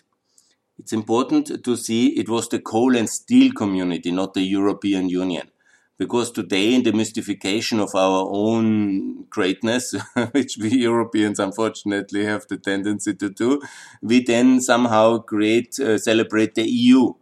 It's 0.79 0.93
important 0.93 1.65
to 1.65 1.77
see 1.77 2.19
it 2.19 2.29
was 2.29 2.49
the 2.49 2.61
coal 2.61 2.97
and 2.97 3.11
steel 3.11 3.53
community, 3.53 4.13
not 4.13 4.35
the 4.35 4.43
European 4.43 5.09
Union 5.09 5.51
because 5.99 6.31
today 6.31 6.75
in 6.75 6.85
the 6.85 6.93
mystification 6.93 7.81
of 7.81 7.95
our 7.95 8.29
own 8.31 9.25
greatness, 9.25 9.95
which 10.33 10.57
we 10.59 10.71
Europeans 10.71 11.39
unfortunately 11.41 12.25
have 12.25 12.47
the 12.49 12.57
tendency 12.57 13.15
to 13.15 13.29
do, 13.29 13.61
we 14.01 14.23
then 14.23 14.61
somehow 14.61 15.19
create, 15.19 15.79
uh, 15.81 15.99
celebrate 15.99 16.55
the 16.55 16.69
EU 16.69 17.13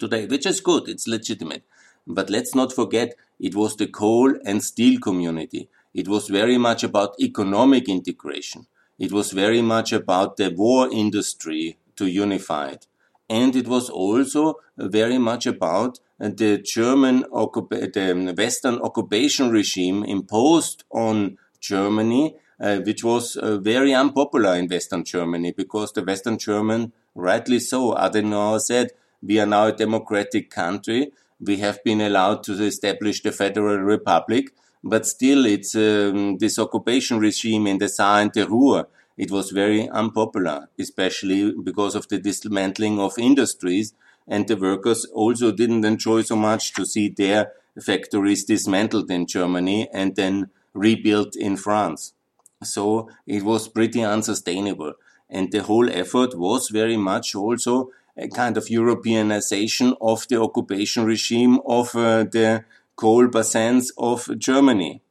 today, 0.00 0.26
which 0.26 0.46
is 0.46 0.60
good, 0.60 0.88
it's 0.88 1.06
legitimate. 1.06 1.62
But 2.06 2.28
let's 2.28 2.54
not 2.54 2.72
forget, 2.72 3.14
it 3.38 3.54
was 3.54 3.76
the 3.76 3.86
coal 3.86 4.34
and 4.44 4.62
steel 4.62 4.98
community. 4.98 5.68
It 5.94 6.08
was 6.08 6.28
very 6.28 6.58
much 6.58 6.82
about 6.82 7.20
economic 7.20 7.88
integration. 7.88 8.66
It 8.98 9.12
was 9.12 9.30
very 9.30 9.62
much 9.62 9.92
about 9.92 10.36
the 10.36 10.50
war 10.50 10.90
industry 10.90 11.78
to 11.96 12.06
unify 12.06 12.70
it. 12.70 12.86
And 13.30 13.54
it 13.54 13.68
was 13.68 13.88
also 13.88 14.56
very 14.76 15.16
much 15.16 15.46
about 15.46 16.00
the 16.18 16.58
German 16.58 17.20
the 17.30 18.34
Western 18.36 18.80
occupation 18.80 19.50
regime 19.50 20.02
imposed 20.02 20.82
on 20.90 21.38
Germany, 21.60 22.34
uh, 22.60 22.78
which 22.78 23.04
was 23.04 23.36
uh, 23.36 23.58
very 23.58 23.94
unpopular 23.94 24.56
in 24.56 24.66
Western 24.66 25.04
Germany 25.04 25.52
because 25.56 25.92
the 25.92 26.02
Western 26.02 26.38
German, 26.38 26.92
rightly 27.14 27.60
so, 27.60 27.94
Adenauer 27.94 28.60
said, 28.60 28.90
we 29.22 29.38
are 29.38 29.46
now 29.46 29.66
a 29.66 29.72
democratic 29.72 30.50
country. 30.50 31.12
We 31.40 31.58
have 31.58 31.84
been 31.84 32.00
allowed 32.00 32.42
to 32.44 32.52
establish 32.64 33.22
the 33.22 33.30
Federal 33.30 33.78
Republic, 33.78 34.50
but 34.82 35.06
still 35.06 35.46
it's 35.46 35.76
um, 35.76 36.38
this 36.38 36.58
occupation 36.58 37.20
regime 37.20 37.68
in 37.68 37.78
the 37.78 37.88
Saar 37.88 38.22
and 38.22 38.32
the 38.34 38.48
Ruhr. 38.48 38.88
It 39.20 39.30
was 39.30 39.50
very 39.50 39.86
unpopular, 39.90 40.70
especially 40.78 41.52
because 41.52 41.94
of 41.94 42.08
the 42.08 42.18
dismantling 42.18 42.98
of 42.98 43.18
industries 43.18 43.92
and 44.26 44.48
the 44.48 44.56
workers 44.56 45.04
also 45.12 45.52
didn't 45.52 45.84
enjoy 45.84 46.22
so 46.22 46.36
much 46.36 46.72
to 46.72 46.86
see 46.86 47.10
their 47.10 47.52
factories 47.78 48.44
dismantled 48.44 49.10
in 49.10 49.26
Germany 49.26 49.90
and 49.92 50.16
then 50.16 50.48
rebuilt 50.72 51.36
in 51.36 51.58
France. 51.58 52.14
So 52.62 53.10
it 53.26 53.42
was 53.42 53.68
pretty 53.68 54.02
unsustainable. 54.02 54.94
And 55.28 55.52
the 55.52 55.64
whole 55.64 55.90
effort 55.90 56.34
was 56.34 56.70
very 56.70 56.96
much 56.96 57.34
also 57.34 57.90
a 58.16 58.26
kind 58.28 58.56
of 58.56 58.68
Europeanization 58.68 59.98
of 60.00 60.26
the 60.28 60.40
occupation 60.40 61.04
regime 61.04 61.60
of 61.66 61.94
uh, 61.94 62.24
the 62.24 62.64
coal 62.96 63.28
basins 63.28 63.92
of 63.98 64.38
Germany. 64.38 65.02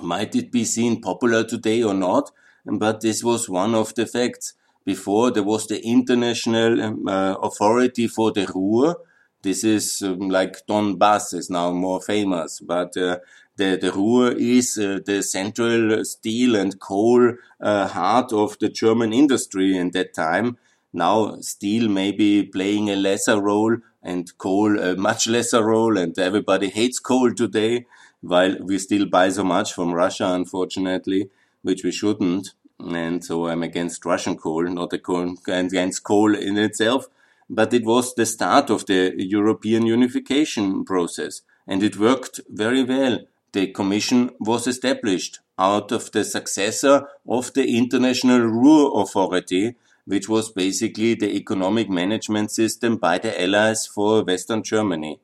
Might 0.00 0.34
it 0.34 0.50
be 0.50 0.64
seen 0.64 1.00
popular 1.00 1.44
today 1.44 1.84
or 1.84 1.94
not? 1.94 2.32
But 2.78 3.00
this 3.00 3.22
was 3.24 3.48
one 3.48 3.74
of 3.74 3.94
the 3.94 4.06
facts. 4.06 4.54
Before 4.84 5.30
there 5.30 5.42
was 5.42 5.66
the 5.66 5.80
International 5.84 6.82
um, 6.82 7.06
uh, 7.06 7.34
Authority 7.34 8.08
for 8.08 8.32
the 8.32 8.46
Ruhr. 8.54 8.96
This 9.42 9.62
is 9.64 10.02
um, 10.02 10.28
like 10.30 10.66
Donbass 10.66 11.34
is 11.34 11.50
now 11.50 11.70
more 11.72 12.00
famous, 12.00 12.60
but 12.60 12.96
uh, 12.96 13.18
the, 13.56 13.76
the 13.80 13.92
Ruhr 13.92 14.32
is 14.32 14.78
uh, 14.78 15.00
the 15.04 15.22
central 15.22 16.04
steel 16.04 16.56
and 16.56 16.78
coal 16.80 17.34
uh, 17.60 17.88
heart 17.88 18.32
of 18.32 18.58
the 18.58 18.68
German 18.68 19.12
industry 19.12 19.76
in 19.76 19.90
that 19.92 20.14
time. 20.14 20.56
Now 20.92 21.36
steel 21.40 21.88
may 21.88 22.10
be 22.12 22.42
playing 22.42 22.90
a 22.90 22.96
lesser 22.96 23.40
role 23.40 23.76
and 24.02 24.36
coal 24.38 24.78
a 24.78 24.96
much 24.96 25.26
lesser 25.26 25.64
role 25.64 25.96
and 25.98 26.18
everybody 26.18 26.68
hates 26.68 26.98
coal 26.98 27.32
today 27.34 27.86
while 28.22 28.56
we 28.60 28.78
still 28.78 29.06
buy 29.06 29.28
so 29.30 29.44
much 29.44 29.72
from 29.72 29.92
Russia, 29.92 30.26
unfortunately, 30.32 31.30
which 31.62 31.84
we 31.84 31.92
shouldn't. 31.92 32.54
And 32.82 33.24
so 33.24 33.46
I'm 33.46 33.62
against 33.62 34.04
Russian 34.04 34.36
coal, 34.36 34.64
not 34.64 34.92
coal, 35.02 35.34
against 35.46 36.04
coal 36.04 36.34
in 36.34 36.56
itself. 36.58 37.06
But 37.48 37.74
it 37.74 37.84
was 37.84 38.14
the 38.14 38.26
start 38.26 38.70
of 38.70 38.86
the 38.86 39.12
European 39.16 39.84
unification 39.84 40.84
process 40.84 41.42
and 41.66 41.82
it 41.82 41.96
worked 41.96 42.40
very 42.48 42.82
well. 42.82 43.20
The 43.52 43.68
commission 43.68 44.30
was 44.40 44.66
established 44.66 45.40
out 45.58 45.92
of 45.92 46.10
the 46.12 46.24
successor 46.24 47.06
of 47.28 47.52
the 47.54 47.76
International 47.76 48.40
Ruhr 48.40 49.02
Authority, 49.02 49.76
which 50.04 50.28
was 50.28 50.50
basically 50.50 51.14
the 51.14 51.34
economic 51.36 51.88
management 51.88 52.50
system 52.50 52.96
by 52.96 53.18
the 53.18 53.40
Allies 53.40 53.86
for 53.86 54.24
Western 54.24 54.62
Germany. 54.62 55.20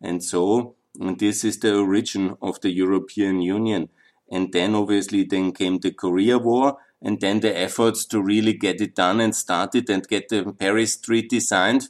And 0.00 0.22
so 0.22 0.74
this 0.94 1.44
is 1.44 1.58
the 1.58 1.76
origin 1.76 2.36
of 2.40 2.60
the 2.60 2.70
European 2.70 3.40
Union. 3.40 3.88
And 4.30 4.52
then 4.52 4.74
obviously 4.74 5.24
then 5.24 5.52
came 5.52 5.78
the 5.78 5.90
Korea 5.90 6.38
War 6.38 6.76
and 7.00 7.20
then 7.20 7.40
the 7.40 7.56
efforts 7.56 8.04
to 8.06 8.20
really 8.20 8.52
get 8.52 8.80
it 8.80 8.94
done 8.94 9.20
and 9.20 9.34
started 9.34 9.88
and 9.88 10.08
get 10.08 10.28
the 10.28 10.52
Paris 10.52 10.96
Treaty 10.96 11.40
signed. 11.40 11.88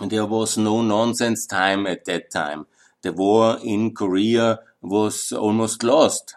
There 0.00 0.26
was 0.26 0.56
no 0.56 0.82
nonsense 0.82 1.46
time 1.46 1.86
at 1.86 2.04
that 2.04 2.30
time. 2.30 2.66
The 3.02 3.12
war 3.12 3.58
in 3.62 3.94
Korea 3.94 4.60
was 4.82 5.32
almost 5.32 5.82
lost. 5.82 6.36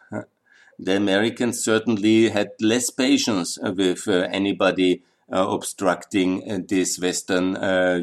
The 0.80 0.96
Americans 0.96 1.63
certainly 1.63 2.30
had 2.30 2.51
less 2.60 2.89
patience 2.89 3.58
with 3.62 4.08
uh, 4.08 4.27
anybody 4.32 5.03
uh, 5.32 5.48
obstructing 5.50 6.50
uh, 6.51 6.60
this 6.68 7.00
Western 7.00 7.56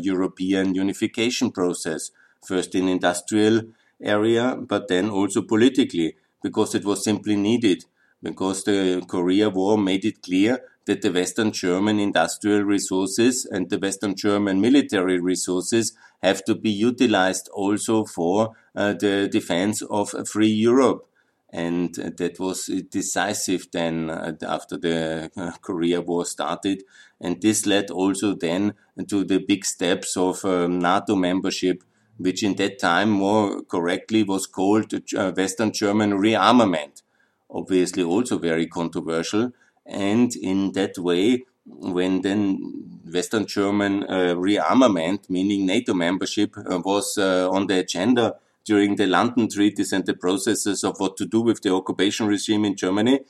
European 0.03 0.75
unification 0.75 1.51
process 1.51 2.11
first 2.47 2.75
in 2.75 2.89
industrial 2.89 3.63
area, 4.03 4.57
but 4.57 4.89
then 4.89 5.11
also 5.11 5.43
politically, 5.43 6.17
because 6.43 6.75
it 6.75 6.85
was 6.85 7.05
simply 7.05 7.37
needed, 7.37 7.85
because 8.23 8.65
the 8.65 9.03
Korea 9.07 9.51
War 9.51 9.79
made 9.79 10.05
it 10.05 10.23
clear 10.23 10.61
that 10.87 11.03
the 11.03 11.13
Western 11.13 11.53
German 11.53 11.99
industrial 11.99 12.63
resources 12.63 13.47
and 13.51 13.71
the 13.71 13.79
Western 13.79 14.15
German 14.15 14.61
military 14.61 15.21
resources 15.21 15.93
have 16.23 16.45
to 16.45 16.55
be 16.55 16.71
utilized 16.71 17.49
also 17.53 18.05
for 18.05 18.57
uh, 18.75 18.93
the 18.95 19.29
defense 19.31 19.83
of 19.83 20.15
a 20.15 20.25
free 20.25 20.49
Europe. 20.49 21.07
And 21.53 21.95
that 21.95 22.39
was 22.39 22.71
decisive 22.91 23.69
then 23.73 24.09
uh, 24.09 24.35
after 24.47 24.77
the 24.77 25.31
uh, 25.37 25.53
Korea 25.61 26.01
War 26.01 26.25
started. 26.25 26.85
And 27.21 27.41
this 27.43 27.67
led 27.67 27.91
also 27.91 28.35
then 28.35 28.75
to 29.09 29.25
the 29.25 29.39
big 29.39 29.65
steps 29.65 30.17
of 30.17 30.45
um, 30.45 30.79
NATO 30.79 31.17
membership 31.17 31.83
which 32.21 32.43
in 32.43 32.55
that 32.57 32.79
time 32.79 33.11
more 33.11 33.63
correctly 33.63 34.23
was 34.23 34.47
called 34.47 34.93
uh, 35.17 35.33
Western 35.33 35.73
German 35.73 36.13
rearmament. 36.13 37.03
Obviously 37.53 38.03
also 38.03 38.39
very 38.39 38.67
controversial. 38.67 39.53
And 39.87 40.35
in 40.37 40.73
that 40.73 40.99
way, 40.99 41.45
when 41.67 42.23
then 42.23 43.01
Western 43.13 43.47
German 43.47 44.05
uh, 44.05 44.35
rearmament, 44.37 45.29
meaning 45.29 45.67
NATO 45.67 45.95
membership, 45.95 46.57
uh, 46.57 46.79
was 46.79 47.19
uh, 47.19 47.51
on 47.51 47.67
the 47.67 47.79
agenda 47.79 48.37
during 48.65 48.97
the 48.97 49.07
London 49.07 49.49
treaties 49.49 49.93
and 49.93 50.07
the 50.07 50.15
processes 50.15 50.85
of 50.85 50.99
what 50.99 51.17
to 51.17 51.27
do 51.27 51.41
with 51.41 51.63
the 51.63 51.73
occupation 51.73 52.27
regime 52.27 52.65
in 52.65 52.77
Germany, 52.77 53.21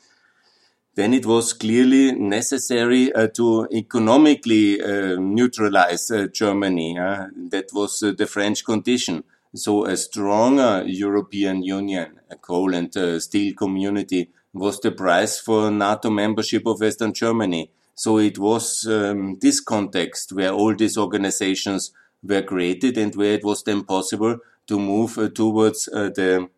then 0.96 1.14
it 1.14 1.24
was 1.24 1.52
clearly 1.52 2.12
necessary 2.12 3.12
uh, 3.12 3.28
to 3.28 3.68
economically 3.72 4.82
uh, 4.82 5.16
neutralize 5.18 6.10
uh, 6.10 6.26
Germany. 6.26 6.94
That 6.96 7.68
was 7.72 8.00
the 8.00 8.26
French 8.26 8.64
condition. 8.64 9.24
So 9.54 9.84
a 9.86 9.96
stronger 9.96 10.84
European 10.86 11.62
Union, 11.62 12.19
coal 12.36 12.74
and 12.74 12.94
uh, 12.96 13.18
steel 13.20 13.54
community 13.54 14.30
was 14.52 14.80
the 14.80 14.90
price 14.90 15.40
for 15.40 15.70
NATO 15.70 16.10
membership 16.10 16.66
of 16.66 16.80
Western 16.80 17.12
Germany. 17.12 17.70
So 17.94 18.18
it 18.18 18.38
was 18.38 18.86
um, 18.86 19.38
this 19.40 19.60
context 19.60 20.32
where 20.32 20.52
all 20.52 20.74
these 20.74 20.96
organizations 20.96 21.92
were 22.22 22.42
created 22.42 22.96
and 22.98 23.14
where 23.14 23.34
it 23.34 23.44
was 23.44 23.62
then 23.62 23.84
possible 23.84 24.38
to 24.66 24.78
move 24.78 25.34
towards 25.34 25.84
the 25.86 26.48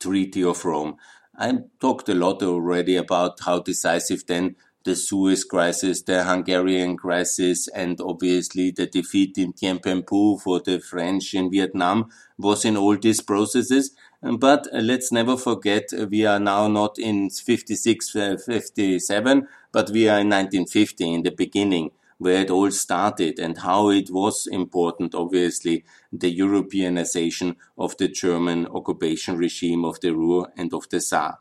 Treaty 0.00 0.44
of 0.44 0.64
Rome. 0.64 0.96
I 1.36 1.58
talked 1.80 2.08
a 2.08 2.14
lot 2.14 2.42
already 2.42 2.96
about 2.96 3.40
how 3.40 3.60
decisive 3.60 4.26
then 4.26 4.56
the 4.84 4.96
Suez 4.96 5.44
crisis, 5.44 6.02
the 6.02 6.24
Hungarian 6.24 6.96
crisis, 6.96 7.68
and 7.68 8.00
obviously 8.00 8.70
the 8.70 8.86
defeat 8.86 9.36
in 9.36 9.52
Bien 9.52 9.78
Phu 9.78 10.40
for 10.40 10.60
the 10.60 10.80
French 10.80 11.34
in 11.34 11.50
Vietnam 11.50 12.08
was 12.38 12.64
in 12.64 12.76
all 12.76 12.96
these 12.96 13.20
processes. 13.20 13.94
But 14.20 14.66
let's 14.72 15.12
never 15.12 15.36
forget, 15.36 15.92
uh, 15.92 16.06
we 16.10 16.26
are 16.26 16.40
now 16.40 16.66
not 16.66 16.98
in 16.98 17.30
56, 17.30 18.16
uh, 18.16 18.36
57, 18.44 19.46
but 19.72 19.90
we 19.90 20.08
are 20.08 20.18
in 20.20 20.28
1950 20.28 21.14
in 21.14 21.22
the 21.22 21.30
beginning 21.30 21.92
where 22.18 22.40
it 22.40 22.50
all 22.50 22.70
started 22.72 23.38
and 23.38 23.58
how 23.58 23.90
it 23.90 24.10
was 24.10 24.48
important, 24.48 25.14
obviously, 25.14 25.84
the 26.12 26.36
Europeanization 26.36 27.54
of 27.76 27.96
the 27.96 28.08
German 28.08 28.66
occupation 28.66 29.36
regime 29.36 29.84
of 29.84 30.00
the 30.00 30.10
Ruhr 30.10 30.52
and 30.56 30.74
of 30.74 30.88
the 30.88 31.00
Saar. 31.00 31.38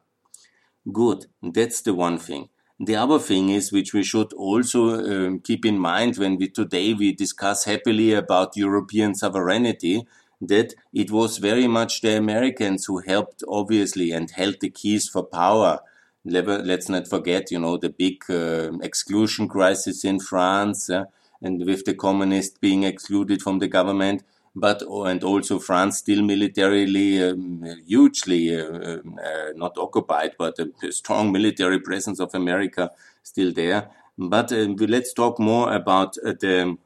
Good, 0.91 1.25
that's 1.41 1.81
the 1.81 1.95
one 1.95 2.19
thing. 2.19 2.49
The 2.79 2.95
other 2.95 3.17
thing 3.17 3.49
is, 3.49 3.71
which 3.71 3.91
we 3.91 4.03
should 4.03 4.33
also 4.33 4.99
um, 4.99 5.39
keep 5.39 5.65
in 5.65 5.79
mind 5.79 6.17
when 6.17 6.37
we 6.37 6.47
today 6.47 6.93
we 6.93 7.11
discuss 7.11 7.65
happily 7.65 8.13
about 8.13 8.55
European 8.55 9.15
sovereignty, 9.15 10.05
that 10.41 10.73
it 10.93 11.11
was 11.11 11.37
very 11.37 11.67
much 11.67 12.01
the 12.01 12.15
Americans 12.15 12.85
who 12.85 12.99
helped, 12.99 13.43
obviously, 13.47 14.11
and 14.11 14.31
held 14.31 14.59
the 14.59 14.69
keys 14.69 15.09
for 15.09 15.23
power 15.23 15.79
let's 16.27 16.89
not 16.89 17.07
forget, 17.07 17.51
you 17.51 17.59
know, 17.59 17.77
the 17.77 17.89
big 17.89 18.23
uh, 18.29 18.77
exclusion 18.81 19.47
crisis 19.47 20.03
in 20.03 20.19
France, 20.19 20.89
uh, 20.89 21.05
and 21.41 21.65
with 21.65 21.85
the 21.85 21.93
communists 21.93 22.57
being 22.57 22.83
excluded 22.83 23.41
from 23.41 23.59
the 23.59 23.67
government, 23.67 24.23
but 24.55 24.81
and 24.81 25.23
also 25.23 25.59
France 25.59 25.99
still 25.99 26.23
militarily 26.23 27.23
um, 27.23 27.63
hugely 27.85 28.59
uh, 28.59 28.65
um, 28.65 29.19
uh, 29.23 29.51
not 29.55 29.77
occupied, 29.77 30.31
but 30.37 30.57
a 30.59 30.91
strong 30.91 31.31
military 31.31 31.79
presence 31.79 32.19
of 32.19 32.33
America 32.33 32.89
still 33.21 33.53
there. 33.53 33.89
But 34.17 34.51
uh, 34.51 34.65
let's 34.87 35.13
talk 35.13 35.39
more 35.39 35.73
about 35.73 36.17
uh, 36.25 36.33
the 36.39 36.77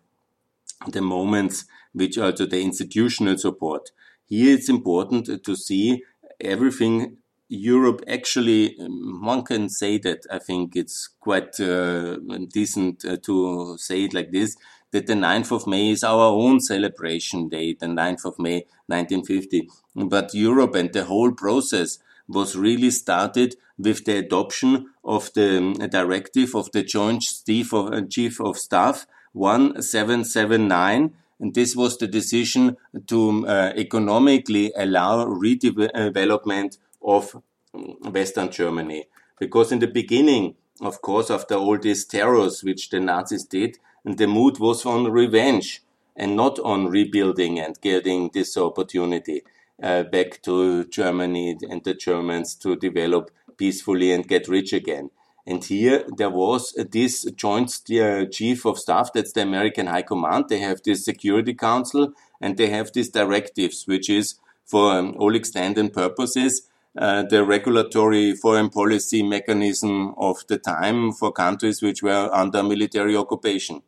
the 0.87 1.01
moments 1.01 1.65
which 1.93 2.17
are 2.17 2.32
to 2.32 2.45
the 2.45 2.62
institutional 2.62 3.38
support. 3.38 3.91
Here, 4.25 4.54
it's 4.56 4.69
important 4.69 5.43
to 5.43 5.56
see 5.56 6.04
everything 6.39 7.17
Europe 7.51 8.01
actually, 8.08 8.77
um, 8.80 9.19
one 9.21 9.43
can 9.43 9.67
say 9.67 9.97
that 9.97 10.25
I 10.32 10.39
think 10.39 10.77
it's 10.77 11.10
quite 11.19 11.60
uh, 11.60 12.15
decent 12.47 13.04
uh, 13.04 13.17
to 13.23 13.77
say 13.77 14.06
it 14.06 14.13
like 14.13 14.32
this, 14.32 14.56
that 14.91 15.08
the 15.08 15.15
9th 15.15 15.51
of 15.51 15.67
May 15.67 15.89
is 15.89 16.01
our 16.01 16.32
own 16.32 16.62
celebration 16.62 17.49
day, 17.49 17.73
the 17.73 17.88
9th 17.88 18.23
of 18.23 18.39
May 18.39 18.65
1950. 18.88 19.69
But 19.95 20.34
Europe 20.34 20.75
and 20.75 20.93
the 20.93 21.04
whole 21.04 21.34
process 21.34 21.99
was 22.25 22.56
really 22.56 22.89
started 22.89 23.58
with 23.77 24.06
the 24.06 24.19
adoption 24.19 24.86
of 25.04 25.34
the 25.34 25.58
um, 25.58 25.73
directive 25.73 26.56
of 26.56 26.71
the 26.71 26.84
Joint 26.84 27.21
Chief 27.45 27.73
of, 27.73 27.91
uh, 27.91 28.01
Chief 28.10 28.39
of 28.39 28.58
Staff 28.58 29.06
1779 29.34 31.13
and 31.41 31.56
this 31.56 31.75
was 31.75 31.97
the 31.97 32.08
decision 32.08 32.77
to 33.08 33.47
uh, 33.47 33.73
economically 33.75 34.71
allow 34.77 35.25
redevelopment 35.25 36.77
of 37.01 37.41
Western 37.73 38.51
Germany. 38.51 39.08
Because 39.39 39.71
in 39.71 39.80
the 39.80 39.88
beginning, 39.88 40.56
of 40.82 41.01
course, 41.01 41.32
after 41.32 41.56
all 41.56 41.80
these 41.80 42.06
terrors 42.06 42.63
which 42.63 42.89
the 42.89 42.99
Nazis 42.99 43.43
did, 43.43 43.80
and 44.06 44.17
the 44.17 44.27
mood 44.27 44.60
was 44.60 44.86
on 44.86 45.12
revenge 45.12 45.82
and 46.15 46.36
not 46.36 46.60
on 46.60 46.88
rebuilding 46.88 47.60
and 47.60 47.82
getting 47.82 48.30
this 48.34 48.56
opportunity 48.56 49.41
uh, 49.82 50.04
back 50.04 50.41
to 50.43 50.86
Germany 50.86 51.58
and 51.69 51.84
the 51.84 51.95
Germans 51.95 52.54
to 52.56 52.75
develop 52.75 53.32
peacefully 53.58 54.12
and 54.12 54.27
get 54.27 54.47
rich 54.47 54.73
again. 54.73 55.10
And 55.51 55.61
here 55.65 56.05
there 56.15 56.29
was 56.29 56.71
this 56.91 57.25
joint 57.35 57.69
uh, 57.91 58.25
chief 58.31 58.65
of 58.65 58.79
staff, 58.79 59.11
that's 59.13 59.33
the 59.33 59.41
American 59.41 59.87
High 59.87 60.03
Command. 60.03 60.45
They 60.47 60.59
have 60.59 60.81
this 60.81 61.03
Security 61.03 61.53
Council 61.53 62.13
and 62.39 62.55
they 62.55 62.69
have 62.69 62.93
these 62.93 63.09
directives, 63.09 63.85
which 63.85 64.09
is 64.09 64.35
for 64.65 64.93
um, 64.93 65.13
all 65.19 65.35
extent 65.35 65.77
and 65.77 65.91
purposes 65.91 66.69
uh, 66.97 67.23
the 67.23 67.43
regulatory 67.43 68.33
foreign 68.33 68.69
policy 68.69 69.23
mechanism 69.23 70.13
of 70.17 70.37
the 70.47 70.57
time 70.57 71.11
for 71.11 71.33
countries 71.33 71.81
which 71.81 72.01
were 72.01 72.29
under 72.33 72.63
military 72.63 73.17
occupation. 73.17 73.81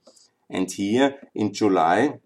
And 0.49 0.69
here 0.69 1.15
in 1.33 1.53
July, 1.53 2.19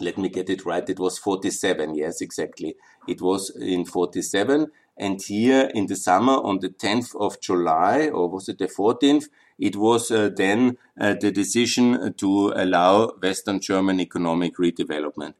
let 0.00 0.18
me 0.18 0.28
get 0.28 0.48
it 0.48 0.64
right, 0.64 0.88
it 0.88 1.00
was 1.00 1.18
47, 1.18 1.96
yes, 1.96 2.20
exactly. 2.20 2.76
It 3.08 3.20
was 3.20 3.50
in 3.56 3.84
47. 3.84 4.68
And 5.02 5.20
here 5.20 5.68
in 5.74 5.86
the 5.86 5.96
summer 5.96 6.34
on 6.34 6.60
the 6.60 6.68
10th 6.68 7.16
of 7.16 7.40
July, 7.40 8.06
or 8.06 8.28
was 8.28 8.48
it 8.48 8.58
the 8.58 8.68
14th, 8.68 9.24
it 9.58 9.74
was 9.74 10.12
uh, 10.12 10.30
then 10.36 10.76
uh, 11.00 11.14
the 11.20 11.32
decision 11.32 12.14
to 12.18 12.52
allow 12.54 13.08
Western 13.20 13.58
German 13.58 13.98
economic 13.98 14.58
redevelopment. 14.58 15.34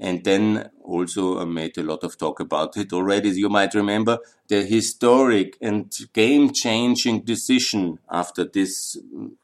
And 0.00 0.22
then 0.22 0.70
also 0.84 1.44
made 1.44 1.76
a 1.78 1.82
lot 1.82 2.04
of 2.04 2.16
talk 2.16 2.38
about 2.38 2.76
it 2.76 2.92
already. 2.92 3.30
You 3.30 3.48
might 3.48 3.74
remember 3.74 4.18
the 4.46 4.62
historic 4.62 5.56
and 5.60 5.92
game 6.12 6.52
changing 6.52 7.22
decision 7.22 7.98
after 8.08 8.44
this 8.44 8.96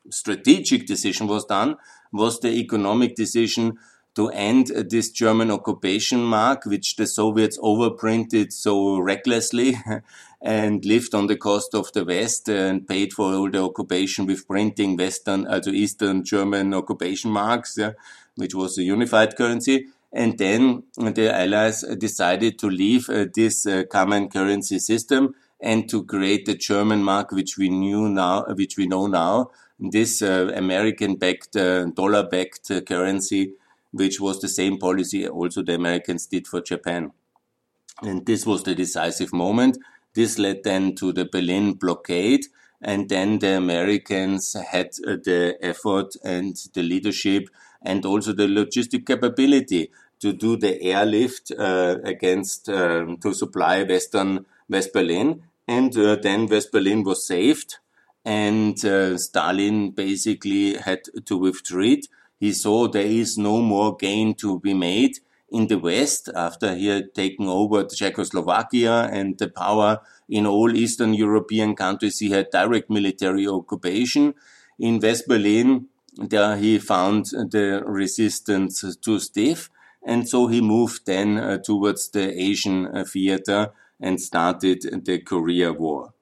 strategic 0.09 0.87
decision 0.87 1.27
was 1.27 1.47
done 1.47 1.79
was 2.13 2.39
the 2.39 2.53
economic 2.53 3.17
decision 3.17 3.77
to 4.15 4.29
end 4.29 4.69
this 4.91 5.11
German 5.11 5.51
occupation 5.51 6.23
mark, 6.23 6.65
which 6.67 6.97
the 6.97 7.07
Soviets 7.07 7.59
overprinted 7.59 8.53
so 8.53 8.99
recklessly 8.99 9.77
and 10.41 10.85
lived 10.85 11.15
on 11.15 11.27
the 11.27 11.37
cost 11.37 11.75
of 11.75 11.93
the 11.93 12.05
West 12.05 12.49
and 12.49 12.87
paid 12.87 13.13
for 13.13 13.33
all 13.35 13.51
the 13.51 13.63
occupation 13.63 14.27
with 14.27 14.47
printing 14.47 14.97
Western, 14.97 15.47
also 15.47 15.71
Eastern 15.71 16.23
German 16.23 16.75
occupation 16.75 17.31
marks, 17.31 17.77
yeah, 17.77 17.93
which 18.37 18.55
was 18.55 18.79
a 18.79 18.83
unified 18.83 19.37
currency. 19.37 19.87
And 20.13 20.39
then 20.39 20.85
the 20.97 21.35
Allies 21.35 21.83
decided 21.99 22.59
to 22.61 22.71
leave 22.71 23.11
uh, 23.11 23.27
this 23.35 23.67
uh, 23.67 23.83
common 23.91 24.29
currency 24.29 24.79
system 24.79 25.35
and 25.61 25.89
to 25.89 26.05
create 26.05 26.47
the 26.47 26.55
German 26.55 27.03
mark, 27.03 27.33
which 27.33 27.59
we 27.59 27.69
knew 27.69 28.09
now, 28.09 28.45
which 28.55 28.77
we 28.77 28.87
know 28.87 29.07
now, 29.07 29.51
this 29.79 30.23
uh, 30.23 30.53
American-backed, 30.55 31.57
uh, 31.57 31.87
dollar-backed 31.87 32.71
uh, 32.71 32.81
currency, 32.83 33.55
which 33.95 34.21
was 34.21 34.41
the 34.41 34.49
same 34.49 34.77
policy 34.77 35.27
also 35.27 35.63
the 35.63 35.75
Americans 35.75 36.27
did 36.27 36.49
for 36.49 36.61
Japan. 36.61 37.13
And 38.03 38.27
this 38.27 38.45
was 38.45 38.65
the 38.65 38.75
decisive 38.75 39.33
moment. 39.33 39.79
This 40.15 40.39
led 40.39 40.65
then 40.65 40.97
to 40.97 41.13
the 41.13 41.25
Berlin 41.25 41.75
blockade, 41.75 42.47
and 42.83 43.09
then 43.09 43.39
the 43.39 43.57
Americans 43.57 44.55
had 44.55 44.91
the 44.95 45.57
effort 45.63 46.17
and 46.25 46.57
the 46.75 46.83
leadership 46.83 47.49
and 47.83 48.05
also 48.05 48.33
the 48.33 48.47
logistic 48.47 49.07
capability 49.07 49.91
to 50.21 50.33
do 50.33 50.57
the 50.57 50.83
airlift 50.83 51.53
uh, 51.53 51.99
against 52.03 52.69
um, 52.69 53.19
to 53.19 53.33
supply 53.33 53.85
Western 53.85 54.45
West 54.69 54.93
Berlin, 54.93 55.43
and 55.69 55.97
uh, 55.97 56.17
then 56.17 56.47
West 56.47 56.73
Berlin 56.73 57.05
was 57.05 57.27
saved, 57.27 57.79
and 58.25 58.85
uh, 58.85 59.17
Stalin 59.19 59.91
basically 59.91 60.77
had 60.79 61.03
to 61.27 61.37
withdraw. 61.37 61.95
He 62.41 62.53
saw 62.53 62.89
there 62.89 63.07
is 63.07 63.39
no 63.39 63.61
more 63.61 63.97
gain 63.97 64.35
to 64.35 64.61
be 64.61 64.75
made 64.75 65.19
in 65.51 65.69
the 65.69 65.79
West 65.79 66.29
after 66.35 66.75
he 66.75 66.89
had 66.89 67.15
taken 67.15 67.47
over 67.47 67.85
Czechoslovakia 67.85 69.09
and 69.13 69.39
the 69.39 69.49
power 69.49 70.01
in 70.29 70.47
all 70.47 70.75
Eastern 70.75 71.15
European 71.15 71.75
countries. 71.77 72.19
He 72.19 72.31
had 72.31 72.51
direct 72.51 72.91
military 72.91 73.47
occupation. 73.47 74.35
In 74.79 74.99
West 74.99 75.29
Berlin, 75.29 75.87
there 76.17 76.57
he 76.57 76.79
found 76.79 77.27
the 77.27 77.83
resistance 77.87 78.85
too 78.97 79.19
stiff 79.21 79.71
and 80.05 80.29
so 80.29 80.47
he 80.47 80.61
moved 80.61 81.07
then 81.07 81.39
uh, 81.39 81.59
towards 81.59 82.11
the 82.11 82.39
Asian 82.39 82.87
uh, 82.87 83.05
theater 83.05 83.73
and 84.01 84.21
started 84.21 85.05
the 85.05 85.19
Korea 85.21 85.73
War. 85.73 86.13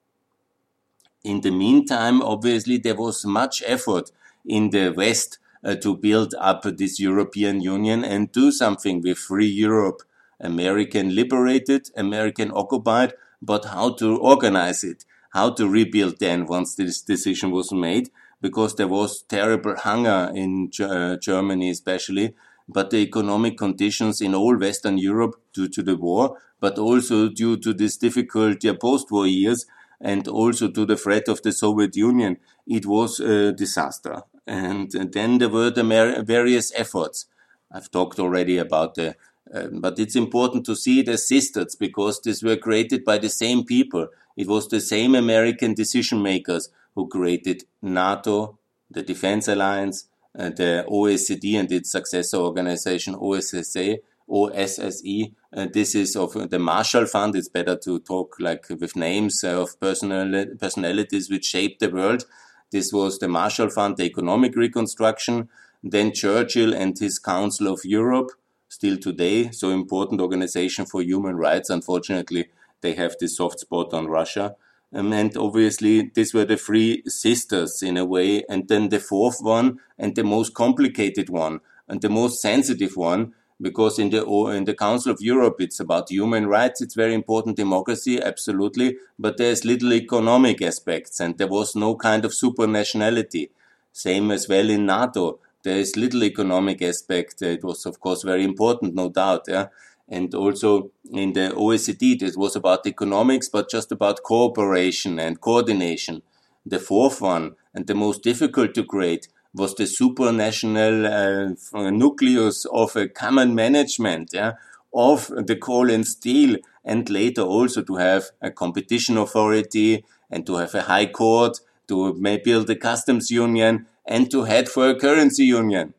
In 1.24 1.40
the 1.40 1.50
meantime, 1.50 2.22
obviously, 2.22 2.78
there 2.78 2.94
was 2.94 3.24
much 3.24 3.62
effort 3.66 4.10
in 4.46 4.70
the 4.70 4.90
West 4.90 5.38
to 5.64 5.96
build 5.96 6.34
up 6.38 6.62
this 6.62 6.98
European 6.98 7.60
Union 7.60 8.04
and 8.04 8.32
do 8.32 8.50
something 8.50 9.00
with 9.00 9.18
free 9.18 9.46
Europe, 9.46 10.02
American 10.40 11.14
liberated, 11.14 11.90
American 11.96 12.50
occupied, 12.52 13.14
but 13.40 13.66
how 13.66 13.92
to 13.94 14.16
organize 14.18 14.82
it, 14.84 15.04
how 15.30 15.50
to 15.50 15.68
rebuild 15.68 16.18
then 16.18 16.46
once 16.46 16.74
this 16.74 17.00
decision 17.00 17.50
was 17.50 17.72
made, 17.72 18.10
because 18.40 18.74
there 18.74 18.88
was 18.88 19.22
terrible 19.22 19.76
hunger 19.76 20.30
in 20.34 20.70
uh, 20.80 21.16
Germany, 21.16 21.70
especially, 21.70 22.34
but 22.68 22.90
the 22.90 22.98
economic 22.98 23.56
conditions 23.56 24.20
in 24.20 24.34
all 24.34 24.56
Western 24.56 24.98
Europe 24.98 25.40
due 25.52 25.68
to 25.68 25.82
the 25.82 25.96
war, 25.96 26.38
but 26.60 26.78
also 26.78 27.28
due 27.28 27.56
to 27.56 27.72
this 27.72 27.96
difficult 27.96 28.64
post-war 28.80 29.26
years 29.26 29.66
and 30.00 30.26
also 30.26 30.68
to 30.68 30.84
the 30.84 30.96
threat 30.96 31.28
of 31.28 31.42
the 31.42 31.52
Soviet 31.52 31.96
Union, 31.96 32.36
it 32.66 32.86
was 32.86 33.20
a 33.20 33.52
disaster. 33.52 34.22
And 34.46 34.90
then 34.90 35.38
there 35.38 35.48
were 35.48 35.70
the 35.70 36.22
various 36.24 36.72
efforts. 36.74 37.26
I've 37.70 37.90
talked 37.90 38.18
already 38.18 38.58
about 38.58 38.96
the, 38.96 39.16
uh, 39.52 39.68
but 39.72 39.98
it's 39.98 40.16
important 40.16 40.66
to 40.66 40.76
see 40.76 41.02
the 41.02 41.16
sisters 41.16 41.74
because 41.74 42.20
these 42.20 42.42
were 42.42 42.56
created 42.56 43.04
by 43.04 43.18
the 43.18 43.30
same 43.30 43.64
people. 43.64 44.08
It 44.36 44.48
was 44.48 44.68
the 44.68 44.80
same 44.80 45.14
American 45.14 45.74
decision 45.74 46.22
makers 46.22 46.70
who 46.94 47.08
created 47.08 47.64
NATO, 47.80 48.58
the 48.90 49.02
Defense 49.02 49.48
Alliance, 49.48 50.06
uh, 50.38 50.50
the 50.50 50.84
OECD 50.88 51.58
and 51.58 51.70
its 51.70 51.90
successor 51.90 52.38
organization 52.38 53.14
OSSE, 53.14 53.98
OSSE. 54.28 55.34
Uh, 55.54 55.66
this 55.72 55.94
is 55.94 56.16
of 56.16 56.50
the 56.50 56.58
Marshall 56.58 57.06
Fund. 57.06 57.36
It's 57.36 57.48
better 57.48 57.76
to 57.76 58.00
talk 58.00 58.36
like 58.38 58.66
with 58.68 58.96
names 58.96 59.44
of 59.44 59.78
personal 59.80 60.46
personalities 60.58 61.30
which 61.30 61.44
shaped 61.44 61.80
the 61.80 61.90
world. 61.90 62.24
This 62.72 62.92
was 62.92 63.18
the 63.18 63.28
Marshall 63.28 63.68
Fund, 63.68 63.98
the 63.98 64.04
economic 64.04 64.56
reconstruction. 64.56 65.50
Then 65.84 66.12
Churchill 66.12 66.72
and 66.74 66.98
his 66.98 67.18
Council 67.18 67.68
of 67.68 67.84
Europe, 67.84 68.30
still 68.68 68.96
today, 68.96 69.50
so 69.50 69.70
important 69.70 70.20
organization 70.20 70.86
for 70.86 71.02
human 71.02 71.36
rights. 71.36 71.68
Unfortunately, 71.68 72.48
they 72.80 72.94
have 72.94 73.14
this 73.20 73.36
soft 73.36 73.60
spot 73.60 73.92
on 73.92 74.06
Russia. 74.06 74.56
Um, 74.94 75.12
and 75.12 75.36
obviously, 75.36 76.10
these 76.14 76.32
were 76.34 76.46
the 76.46 76.56
three 76.56 77.02
sisters 77.06 77.82
in 77.82 77.96
a 77.96 78.04
way. 78.04 78.44
And 78.48 78.68
then 78.68 78.88
the 78.88 79.00
fourth 79.00 79.38
one, 79.40 79.78
and 79.98 80.14
the 80.14 80.24
most 80.24 80.54
complicated 80.54 81.28
one, 81.28 81.60
and 81.88 82.00
the 82.00 82.08
most 82.08 82.40
sensitive 82.40 82.96
one, 82.96 83.34
because 83.62 83.98
in 83.98 84.10
the 84.10 84.24
oh, 84.24 84.48
in 84.48 84.64
the 84.64 84.74
Council 84.74 85.12
of 85.12 85.20
Europe, 85.20 85.56
it's 85.60 85.80
about 85.80 86.10
human 86.10 86.46
rights. 86.46 86.82
It's 86.82 86.94
very 86.94 87.14
important, 87.14 87.56
democracy, 87.56 88.20
absolutely. 88.20 88.96
But 89.18 89.38
there's 89.38 89.64
little 89.64 89.94
economic 89.94 90.60
aspects, 90.60 91.20
and 91.20 91.38
there 91.38 91.48
was 91.48 91.74
no 91.76 91.94
kind 91.94 92.24
of 92.24 92.32
supranationality. 92.32 93.50
Same 93.92 94.30
as 94.30 94.48
well 94.48 94.68
in 94.68 94.86
NATO. 94.86 95.38
There 95.62 95.78
is 95.78 95.96
little 95.96 96.24
economic 96.24 96.82
aspect. 96.82 97.40
It 97.40 97.62
was, 97.62 97.86
of 97.86 98.00
course, 98.00 98.22
very 98.22 98.44
important, 98.44 98.94
no 98.94 99.08
doubt. 99.08 99.44
Yeah 99.48 99.68
and 100.08 100.34
also 100.34 100.90
in 101.10 101.32
the 101.32 101.52
OECD, 101.56 102.22
it 102.22 102.36
was 102.36 102.54
about 102.54 102.86
economics, 102.86 103.48
but 103.48 103.70
just 103.70 103.90
about 103.90 104.22
cooperation 104.22 105.18
and 105.18 105.40
coordination. 105.40 106.20
The 106.66 106.78
fourth 106.78 107.20
one, 107.22 107.56
and 107.74 107.86
the 107.86 107.94
most 107.94 108.22
difficult 108.22 108.74
to 108.74 108.84
create, 108.84 109.28
was 109.54 109.74
the 109.74 109.84
supranational 109.84 111.56
uh, 111.74 111.90
nucleus 111.90 112.64
of 112.66 112.96
a 112.96 113.08
common 113.08 113.54
management 113.54 114.30
yeah, 114.32 114.52
of 114.94 115.28
the 115.28 115.56
coal 115.56 115.90
and 115.90 116.06
steel, 116.06 116.56
and 116.84 117.08
later 117.10 117.42
also 117.42 117.82
to 117.82 117.96
have 117.96 118.30
a 118.40 118.50
competition 118.50 119.16
authority 119.16 120.04
and 120.30 120.46
to 120.46 120.56
have 120.56 120.74
a 120.74 120.82
high 120.82 121.06
court, 121.06 121.60
to 121.88 122.14
build 122.44 122.70
a 122.70 122.76
customs 122.76 123.30
union, 123.30 123.86
and 124.06 124.30
to 124.30 124.44
head 124.44 124.68
for 124.68 124.88
a 124.88 124.98
currency 124.98 125.44
union. 125.44 125.94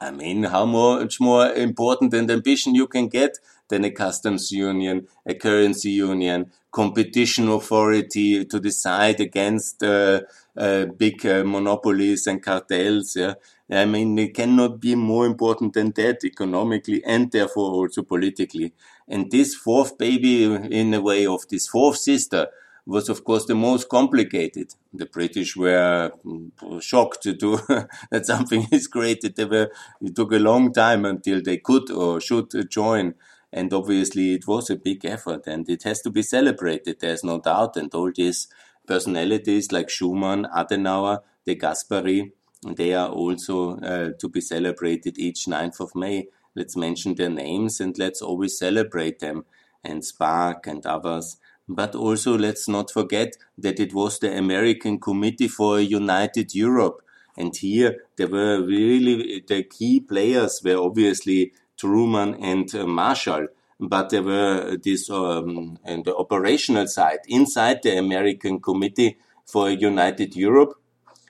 I 0.00 0.10
mean, 0.10 0.44
how 0.44 0.64
much 0.64 1.20
more 1.20 1.52
important 1.52 2.14
and 2.14 2.30
ambition 2.30 2.74
you 2.74 2.86
can 2.86 3.08
get 3.08 3.38
than 3.68 3.84
a 3.84 3.90
customs 3.90 4.50
union, 4.50 5.06
a 5.26 5.34
currency 5.34 5.90
union, 5.90 6.50
competition 6.70 7.48
authority 7.48 8.44
to 8.44 8.60
decide 8.60 9.20
against 9.20 9.82
uh, 9.82 10.20
big 10.54 11.24
uh, 11.26 11.44
monopolies 11.44 12.26
and 12.26 12.42
cartels. 12.42 13.16
Yeah? 13.16 13.34
I 13.70 13.84
mean, 13.84 14.18
it 14.18 14.34
cannot 14.34 14.80
be 14.80 14.94
more 14.94 15.26
important 15.26 15.74
than 15.74 15.92
that 15.92 16.24
economically 16.24 17.02
and 17.04 17.30
therefore 17.30 17.72
also 17.72 18.02
politically. 18.02 18.72
And 19.06 19.30
this 19.30 19.54
fourth 19.54 19.96
baby, 19.98 20.44
in 20.44 20.94
a 20.94 21.00
way, 21.00 21.26
of 21.26 21.46
this 21.48 21.68
fourth 21.68 21.98
sister, 21.98 22.48
was 22.86 23.08
of 23.08 23.24
course 23.24 23.46
the 23.46 23.54
most 23.54 23.88
complicated. 23.88 24.74
The 24.92 25.06
British 25.06 25.56
were 25.56 26.12
mm, 26.24 26.82
shocked 26.82 27.22
to 27.22 27.32
that 28.10 28.26
something 28.26 28.66
is 28.72 28.88
created. 28.88 29.36
They 29.36 29.44
were, 29.44 29.70
it 30.00 30.16
took 30.16 30.32
a 30.32 30.38
long 30.38 30.72
time 30.72 31.04
until 31.04 31.40
they 31.42 31.58
could 31.58 31.90
or 31.90 32.20
should 32.20 32.50
join. 32.70 33.14
And 33.52 33.72
obviously 33.72 34.34
it 34.34 34.46
was 34.46 34.70
a 34.70 34.76
big 34.76 35.04
effort 35.04 35.46
and 35.46 35.68
it 35.68 35.82
has 35.84 36.00
to 36.02 36.10
be 36.10 36.22
celebrated. 36.22 37.00
There's 37.00 37.24
no 37.24 37.40
doubt. 37.40 37.76
And 37.76 37.92
all 37.94 38.10
these 38.14 38.48
personalities 38.90 39.70
like 39.70 39.86
Schuman, 39.86 40.50
Adenauer, 40.50 41.20
De 41.46 41.54
Gasperi, 41.54 42.32
they 42.66 42.92
are 42.92 43.08
also 43.08 43.76
uh, 43.78 44.10
to 44.18 44.28
be 44.28 44.40
celebrated 44.40 45.16
each 45.16 45.46
9th 45.46 45.78
of 45.80 45.94
May. 45.94 46.26
Let's 46.56 46.76
mention 46.76 47.14
their 47.14 47.30
names 47.30 47.80
and 47.80 47.96
let's 47.98 48.20
always 48.20 48.58
celebrate 48.58 49.20
them 49.20 49.44
and 49.84 50.04
Spaak 50.04 50.66
and 50.66 50.84
others. 50.84 51.36
But 51.68 51.94
also 51.94 52.36
let's 52.36 52.66
not 52.68 52.90
forget 52.90 53.36
that 53.56 53.78
it 53.78 53.94
was 53.94 54.18
the 54.18 54.36
American 54.36 54.98
Committee 54.98 55.48
for 55.48 55.78
a 55.78 55.82
United 55.82 56.52
Europe. 56.54 57.00
And 57.36 57.56
here 57.56 58.04
there 58.16 58.26
were 58.26 58.60
really 58.60 59.44
the 59.46 59.62
key 59.62 60.00
players 60.00 60.60
were 60.64 60.76
obviously 60.76 61.52
Truman 61.78 62.34
and 62.34 62.74
uh, 62.74 62.86
Marshall. 62.86 63.46
But 63.80 64.10
there 64.10 64.22
were 64.22 64.76
this 64.76 65.08
um, 65.08 65.78
and 65.84 66.04
the 66.04 66.14
operational 66.14 66.86
side 66.86 67.20
inside 67.28 67.82
the 67.82 67.96
American 67.96 68.60
Committee 68.60 69.16
for 69.46 69.68
a 69.68 69.72
United 69.72 70.36
Europe. 70.36 70.74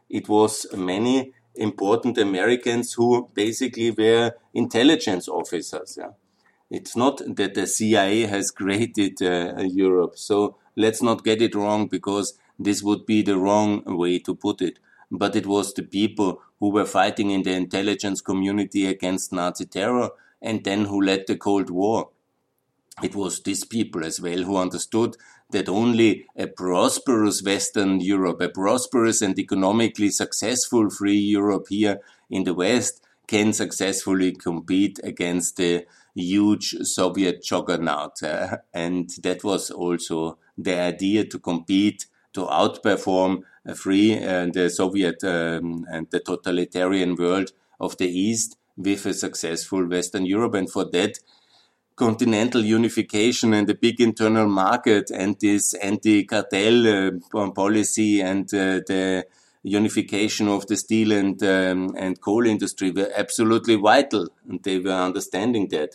It 0.08 0.28
was 0.28 0.66
many 0.76 1.32
important 1.54 2.18
Americans 2.18 2.94
who 2.94 3.30
basically 3.34 3.92
were 3.92 4.32
intelligence 4.52 5.28
officers. 5.28 5.96
Yeah. 5.96 6.10
It's 6.70 6.96
not 6.96 7.22
that 7.36 7.54
the 7.54 7.66
CIA 7.68 8.26
has 8.26 8.50
created 8.60 9.22
uh, 9.22 9.62
Europe. 9.62 10.18
So 10.18 10.56
let's 10.76 11.02
not 11.02 11.24
get 11.24 11.40
it 11.40 11.54
wrong 11.54 11.86
because 11.86 12.34
this 12.58 12.82
would 12.82 13.06
be 13.06 13.22
the 13.22 13.38
wrong 13.38 13.82
way 13.86 14.18
to 14.18 14.34
put 14.34 14.60
it. 14.60 14.80
But 15.10 15.36
it 15.36 15.46
was 15.46 15.72
the 15.72 15.82
people 15.82 16.42
who 16.58 16.70
were 16.70 16.84
fighting 16.84 17.30
in 17.30 17.42
the 17.42 17.52
intelligence 17.52 18.20
community 18.20 18.86
against 18.86 19.32
Nazi 19.32 19.66
terror 19.66 20.10
and 20.42 20.64
then 20.64 20.86
who 20.86 21.00
led 21.00 21.26
the 21.26 21.36
Cold 21.36 21.70
War. 21.70 22.10
It 23.02 23.14
was 23.14 23.42
these 23.42 23.64
people 23.64 24.04
as 24.04 24.20
well 24.20 24.42
who 24.42 24.56
understood 24.56 25.16
that 25.50 25.68
only 25.68 26.26
a 26.36 26.46
prosperous 26.46 27.42
Western 27.42 28.00
Europe, 28.00 28.40
a 28.40 28.48
prosperous 28.48 29.22
and 29.22 29.38
economically 29.38 30.10
successful 30.10 30.90
free 30.90 31.18
Europe 31.18 31.66
here 31.68 32.00
in 32.28 32.44
the 32.44 32.54
West 32.54 33.02
can 33.26 33.52
successfully 33.52 34.32
compete 34.32 34.98
against 35.02 35.56
the 35.56 35.86
huge 36.14 36.74
Soviet 36.82 37.42
juggernaut. 37.42 38.22
Uh, 38.22 38.58
and 38.74 39.10
that 39.22 39.44
was 39.44 39.70
also 39.70 40.38
the 40.58 40.78
idea 40.78 41.24
to 41.24 41.38
compete, 41.38 42.06
to 42.32 42.42
outperform 42.46 43.42
a 43.64 43.74
free 43.74 44.18
uh, 44.18 44.46
the 44.52 44.68
Soviet 44.70 45.22
um, 45.24 45.86
and 45.90 46.10
the 46.10 46.20
totalitarian 46.20 47.14
world 47.14 47.52
of 47.78 47.96
the 47.98 48.08
East 48.08 48.56
with 48.76 49.06
a 49.06 49.14
successful 49.14 49.86
Western 49.86 50.26
Europe. 50.26 50.54
And 50.54 50.70
for 50.70 50.84
that, 50.90 51.18
continental 52.00 52.64
unification 52.64 53.52
and 53.52 53.68
the 53.68 53.74
big 53.86 54.00
internal 54.00 54.48
market 54.48 55.10
and 55.10 55.38
this 55.40 55.74
anti-cartel 55.74 56.76
uh, 56.86 57.50
policy 57.50 58.22
and 58.22 58.46
uh, 58.54 58.80
the 58.90 59.26
unification 59.62 60.48
of 60.48 60.66
the 60.66 60.76
steel 60.76 61.12
and 61.12 61.42
um, 61.42 61.94
and 62.04 62.22
coal 62.22 62.46
industry 62.46 62.90
were 62.90 63.10
absolutely 63.22 63.76
vital, 63.76 64.24
and 64.48 64.62
they 64.62 64.78
were 64.78 65.06
understanding 65.08 65.68
that. 65.68 65.90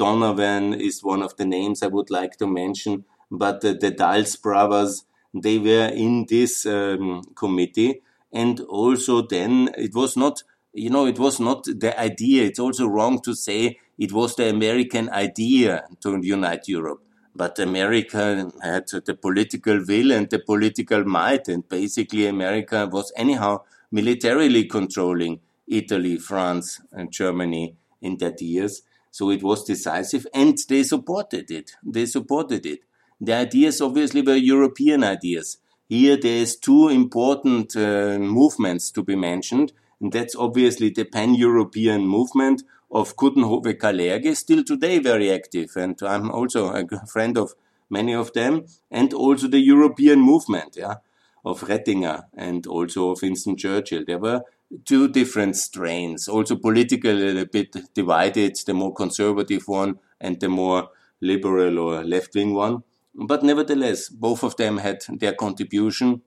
Donovan 0.00 0.74
is 0.88 1.02
one 1.02 1.22
of 1.24 1.32
the 1.38 1.44
names 1.44 1.82
I 1.82 1.88
would 1.88 2.08
like 2.08 2.34
to 2.36 2.46
mention, 2.46 3.04
but 3.32 3.62
the, 3.62 3.74
the 3.74 3.90
Dulles 3.90 4.36
brothers 4.36 5.04
they 5.34 5.58
were 5.58 5.88
in 6.04 6.26
this 6.28 6.66
um, 6.66 7.22
committee, 7.34 7.92
and 8.32 8.60
also 8.60 9.14
then 9.22 9.70
it 9.86 9.92
was 10.00 10.16
not 10.16 10.44
you 10.72 10.90
know 10.90 11.06
it 11.06 11.18
was 11.18 11.40
not 11.40 11.64
the 11.64 11.98
idea. 11.98 12.44
It's 12.44 12.58
also 12.58 12.86
wrong 12.86 13.20
to 13.22 13.34
say 13.34 13.78
it 13.98 14.12
was 14.12 14.36
the 14.36 14.48
American 14.48 15.10
idea 15.10 15.84
to 16.00 16.20
unite 16.22 16.68
Europe 16.68 17.02
but 17.38 17.60
America 17.60 18.50
had 18.60 18.88
the 18.88 19.14
political 19.14 19.78
will 19.86 20.10
and 20.10 20.28
the 20.28 20.40
political 20.40 21.04
might, 21.04 21.46
and 21.46 21.68
basically 21.68 22.26
America 22.26 22.88
was 22.90 23.12
anyhow 23.16 23.60
militarily 23.92 24.64
controlling 24.64 25.38
Italy, 25.68 26.16
France, 26.16 26.80
and 26.90 27.12
Germany 27.12 27.76
in 28.02 28.16
that 28.18 28.42
years. 28.42 28.82
So 29.12 29.30
it 29.30 29.42
was 29.44 29.64
decisive, 29.64 30.26
and 30.34 30.58
they 30.68 30.82
supported 30.82 31.50
it. 31.52 31.76
They 31.84 32.06
supported 32.06 32.66
it. 32.66 32.80
The 33.20 33.34
ideas 33.34 33.80
obviously 33.80 34.22
were 34.22 34.34
European 34.34 35.04
ideas. 35.04 35.58
Here 35.88 36.16
there's 36.16 36.56
two 36.56 36.88
important 36.88 37.76
uh, 37.76 38.18
movements 38.18 38.90
to 38.90 39.02
be 39.04 39.14
mentioned, 39.14 39.72
and 40.00 40.12
that's 40.12 40.36
obviously 40.36 40.90
the 40.90 41.04
pan-European 41.04 42.06
movement 42.06 42.62
of 42.90 43.16
Coudenhove 43.16 43.74
Kalergi, 43.78 44.36
still 44.36 44.64
today 44.64 44.98
very 44.98 45.30
active. 45.30 45.76
And 45.76 46.00
I'm 46.02 46.30
also 46.30 46.72
a 46.72 47.06
friend 47.06 47.36
of 47.36 47.54
many 47.90 48.14
of 48.14 48.32
them, 48.32 48.66
and 48.90 49.12
also 49.12 49.48
the 49.48 49.60
European 49.60 50.20
movement, 50.20 50.76
yeah, 50.76 50.96
of 51.44 51.62
Retinger 51.62 52.24
and 52.36 52.66
also 52.66 53.10
of 53.10 53.22
Winston 53.22 53.56
Churchill. 53.56 54.04
There 54.06 54.18
were 54.18 54.42
two 54.84 55.08
different 55.08 55.56
strains, 55.56 56.28
also 56.28 56.56
politically 56.56 57.40
a 57.40 57.46
bit 57.46 57.74
divided, 57.94 58.56
the 58.66 58.74
more 58.74 58.92
conservative 58.92 59.66
one 59.66 59.98
and 60.20 60.38
the 60.40 60.48
more 60.48 60.90
liberal 61.20 61.78
or 61.78 62.04
left 62.04 62.34
wing 62.34 62.54
one. 62.54 62.82
But 63.14 63.42
nevertheless, 63.42 64.08
both 64.08 64.42
of 64.44 64.56
them 64.56 64.78
had 64.78 65.02
their 65.08 65.32
contribution 65.32 66.22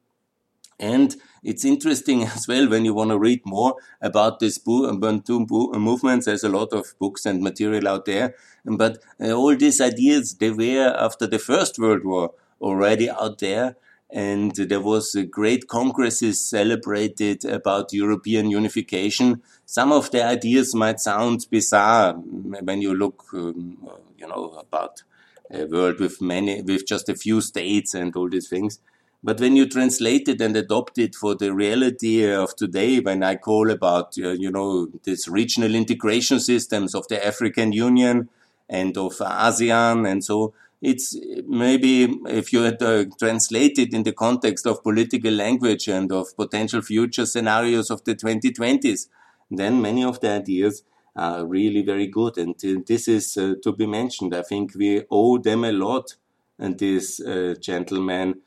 and 0.82 1.16
it's 1.44 1.64
interesting 1.64 2.24
as 2.36 2.48
well 2.48 2.68
when 2.68 2.84
you 2.84 2.94
want 2.94 3.12
to 3.12 3.20
read 3.20 3.46
more 3.46 3.76
about 4.02 4.40
this 4.40 4.58
Bantu 4.58 5.46
movements. 5.78 6.26
There's 6.26 6.44
a 6.44 6.50
lot 6.50 6.74
of 6.74 6.94
books 7.00 7.26
and 7.26 7.42
material 7.42 7.88
out 7.88 8.06
there. 8.06 8.36
But 8.66 8.98
uh, 9.20 9.32
all 9.32 9.56
these 9.56 9.80
ideas, 9.80 10.36
they 10.36 10.52
were 10.52 10.94
after 10.98 11.28
the 11.28 11.40
First 11.40 11.80
World 11.80 12.04
War 12.04 12.34
already 12.60 13.10
out 13.10 13.40
there. 13.40 13.78
And 14.14 14.54
there 14.54 14.82
was 14.82 15.16
a 15.16 15.24
great 15.24 15.70
congresses 15.70 16.44
celebrated 16.44 17.46
about 17.46 17.94
European 17.94 18.52
unification. 18.52 19.42
Some 19.66 19.94
of 19.94 20.12
the 20.12 20.22
ideas 20.22 20.76
might 20.76 21.00
sound 21.00 21.46
bizarre 21.50 22.14
when 22.14 22.82
you 22.82 22.94
look, 22.94 23.24
um, 23.34 23.78
you 24.18 24.28
know, 24.28 24.50
about 24.60 25.04
a 25.50 25.64
world 25.66 26.00
with 26.02 26.22
many, 26.22 26.62
with 26.62 26.86
just 26.86 27.08
a 27.08 27.16
few 27.16 27.40
states 27.40 27.94
and 27.94 28.14
all 28.18 28.30
these 28.30 28.50
things. 28.50 28.80
But 29.24 29.40
when 29.40 29.56
you 29.56 29.68
translate 29.68 30.28
it 30.28 30.42
and 30.42 30.58
adopt 30.58 30.98
it 30.98 31.14
for 31.14 31.36
the 31.36 31.54
reality 31.54 32.26
of 32.26 32.56
today, 32.56 33.00
when 33.00 33.22
I 33.22 33.36
call 33.36 33.70
about, 33.70 34.18
uh, 34.18 34.32
you 34.32 34.50
know, 34.50 34.88
this 35.04 35.28
regional 35.28 35.76
integration 35.76 36.40
systems 36.40 36.96
of 36.96 37.08
the 37.08 37.24
African 37.24 37.72
Union 37.72 38.30
and 38.68 38.98
of 38.98 39.18
ASEAN 39.18 40.10
and 40.10 40.24
so, 40.24 40.54
it's 40.82 41.16
maybe 41.46 42.06
if 42.28 42.52
you 42.52 42.64
had 42.64 42.82
uh, 42.82 43.06
translated 43.20 43.94
in 43.94 44.02
the 44.02 44.14
context 44.14 44.66
of 44.66 44.82
political 44.82 45.32
language 45.32 45.88
and 45.88 46.12
of 46.12 46.36
potential 46.36 46.82
future 46.82 47.28
scenarios 47.28 47.92
of 47.92 48.04
the 48.04 48.16
2020s, 48.16 49.08
then 49.52 49.80
many 49.80 50.04
of 50.04 50.20
the 50.22 50.32
ideas 50.32 50.84
are 51.16 51.46
really 51.46 51.84
very 51.84 52.08
good. 52.08 52.38
And 52.38 52.56
uh, 52.64 52.82
this 52.88 53.08
is 53.08 53.38
uh, 53.38 53.56
to 53.62 53.74
be 53.74 53.86
mentioned. 53.86 54.34
I 54.34 54.42
think 54.42 54.74
we 54.76 55.04
owe 55.12 55.38
them 55.38 55.64
a 55.64 55.72
lot. 55.72 56.16
And 56.58 56.80
this 56.80 57.20
uh, 57.20 57.56
gentleman, 57.60 58.42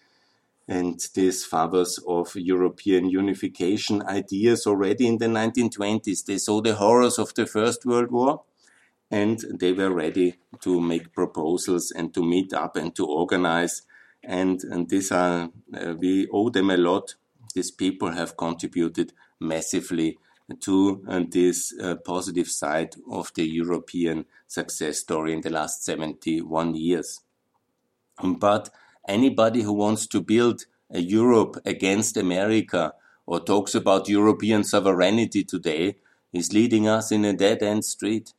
and 0.67 1.01
these 1.15 1.45
fathers 1.45 1.99
of 2.07 2.35
European 2.37 3.09
unification 3.09 4.03
ideas 4.03 4.67
already 4.67 5.07
in 5.07 5.19
the 5.19 5.27
1920s. 5.27 6.25
They 6.25 6.39
saw 6.39 6.63
the 6.63 6.75
horrors 6.75 7.19
of 7.19 7.35
the 7.35 7.47
First 7.47 7.85
World 7.85 8.11
War 8.11 8.43
and 9.11 9.39
they 9.61 9.73
were 9.73 9.93
ready 9.93 10.37
to 10.61 10.81
make 10.81 11.13
proposals 11.13 11.91
and 11.91 12.15
to 12.15 12.23
meet 12.23 12.53
up 12.53 12.77
and 12.77 12.95
to 12.97 13.07
organize. 13.07 13.83
And, 14.23 14.63
and 14.65 14.89
these 14.89 15.13
are, 15.13 15.51
uh, 15.79 15.95
we 15.99 16.29
owe 16.33 16.49
them 16.49 16.71
a 16.71 16.77
lot. 16.77 17.15
These 17.55 17.73
people 17.73 18.13
have 18.13 18.37
contributed 18.37 19.13
massively 19.39 20.19
to 20.61 21.05
uh, 21.09 21.21
this 21.29 21.75
uh, 21.81 21.97
positive 21.97 22.49
side 22.49 22.97
of 23.11 23.33
the 23.35 23.45
European 23.45 24.25
success 24.47 24.99
story 24.99 25.33
in 25.33 25.43
the 25.43 25.51
last 25.51 25.85
71 25.85 26.75
years. 26.75 27.21
But 28.23 28.71
anybody 29.09 29.63
who 29.63 29.73
wants 29.73 30.07
to 30.09 30.21
build 30.21 30.65
a 30.91 31.01
Europe 31.01 31.57
against 31.65 32.17
America 32.17 32.93
or 33.27 33.41
talks 33.41 33.75
about 33.75 34.09
European 34.09 34.65
sovereignty 34.65 35.45
today 35.45 35.97
is 36.33 36.53
leading 36.53 36.89
us 36.89 37.11
in 37.11 37.25
a 37.25 37.33
dead 37.33 37.63
end 37.63 37.85
street. 37.85 38.33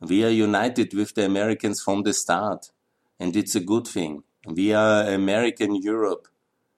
We 0.00 0.24
are 0.24 0.30
united 0.30 0.94
with 0.94 1.14
the 1.14 1.26
Americans 1.26 1.82
from 1.82 2.02
the 2.02 2.14
start, 2.14 2.70
and 3.18 3.36
it's 3.36 3.54
a 3.54 3.60
good 3.60 3.86
thing. 3.86 4.22
We 4.46 4.72
are 4.72 5.12
American 5.12 5.74
Europe. 5.74 6.28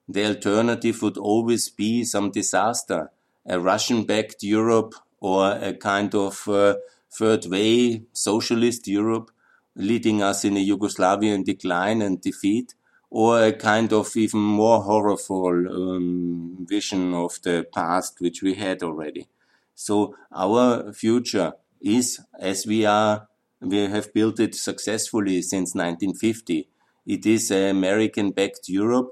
The 0.09 0.27
alternative 0.27 1.01
would 1.03 1.17
always 1.17 1.69
be 1.69 2.05
some 2.05 2.33
disaster, 2.33 3.11
a 3.47 3.61
Russian 3.61 4.05
backed 4.05 4.43
Europe 4.43 4.95
or 5.21 5.53
a 5.53 5.73
kind 5.73 6.15
of 6.15 6.49
uh, 6.49 6.77
third 7.11 7.47
way 7.47 8.03
socialist 8.13 8.89
Europe 8.89 9.31
leading 9.77 10.23
us 10.23 10.45
in 10.45 10.57
a 10.57 10.67
Yugoslavian 10.67 11.45
decline 11.45 12.03
and 12.03 12.21
defeat 12.21 12.75
or 13.15 13.45
a 13.45 13.53
kind 13.53 13.93
of 13.93 14.17
even 14.17 14.41
more 14.41 14.81
horrible 14.81 15.69
um, 15.69 16.57
vision 16.67 17.13
of 17.13 17.39
the 17.43 17.67
past 17.75 18.19
which 18.21 18.43
we 18.43 18.55
had 18.55 18.83
already. 18.83 19.29
So 19.75 20.17
our 20.35 20.95
future 20.95 21.53
is 21.79 22.21
as 22.41 22.67
we 22.67 22.87
are, 22.87 23.29
we 23.61 23.81
have 23.81 24.15
built 24.15 24.41
it 24.41 24.55
successfully 24.55 25.43
since 25.43 25.75
1950. 25.75 26.71
It 27.05 27.27
is 27.27 27.51
an 27.51 27.77
American-backed 27.77 28.71
Europe. 28.71 29.11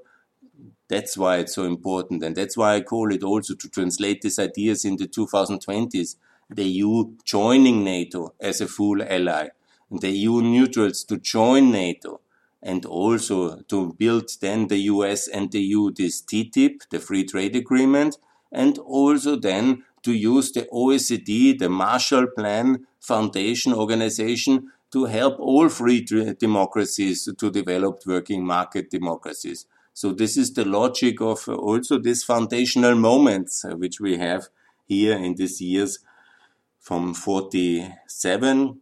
That's 0.89 1.19
why 1.19 1.37
it's 1.41 1.57
so 1.57 1.65
important. 1.65 2.25
And 2.25 2.35
that's 2.35 2.57
why 2.57 2.77
I 2.77 2.81
call 2.81 3.13
it 3.13 3.23
also 3.23 3.55
to 3.55 3.69
translate 3.69 4.23
these 4.23 4.39
ideas 4.39 4.87
in 4.87 4.97
the 4.97 5.09
2020s. 5.09 6.17
The 6.49 6.65
EU 6.65 7.17
joining 7.27 7.85
NATO 7.85 8.35
as 8.41 8.63
a 8.63 8.67
full 8.67 9.03
ally. 9.03 9.49
And 9.91 10.01
the 10.01 10.11
EU 10.11 10.41
neutrals 10.41 11.05
to 11.05 11.19
join 11.19 11.71
NATO 11.71 12.23
and 12.63 12.85
also 12.85 13.61
to 13.63 13.95
build 13.95 14.31
then 14.41 14.69
the 14.69 14.79
US 14.95 15.29
and 15.29 15.51
the 15.51 15.61
EU 15.61 15.91
this 15.91 16.23
TTIP, 16.23 16.89
the 16.91 16.99
free 16.99 17.25
trade 17.25 17.57
agreement, 17.57 18.19
and 18.53 18.79
also 18.79 19.37
then 19.37 19.85
to 20.03 20.13
use 20.13 20.53
the 20.53 20.67
OECD, 20.73 21.59
the 21.59 21.69
Marshall 21.69 22.27
Plan 22.37 22.87
Foundation 23.01 23.73
organization 23.73 24.71
to 24.93 25.05
help 25.05 25.39
all 25.39 25.69
free 25.69 26.05
democracies 26.39 27.29
to 27.39 27.51
develop 27.51 28.03
working 28.07 28.45
market 28.45 28.91
democracies. 28.91 29.67
So 29.95 30.13
this 30.13 30.37
is 30.37 30.53
the 30.55 30.65
logic 30.65 31.21
of 31.21 31.49
also 31.49 31.99
these 31.99 32.25
foundational 32.25 32.95
moments 32.95 33.65
uh, 33.65 33.77
which 33.77 34.01
we 34.01 34.17
have 34.19 34.49
here 34.87 35.17
in 35.17 35.35
these 35.35 35.61
years 35.61 35.99
from 36.81 37.15
47, 37.15 38.81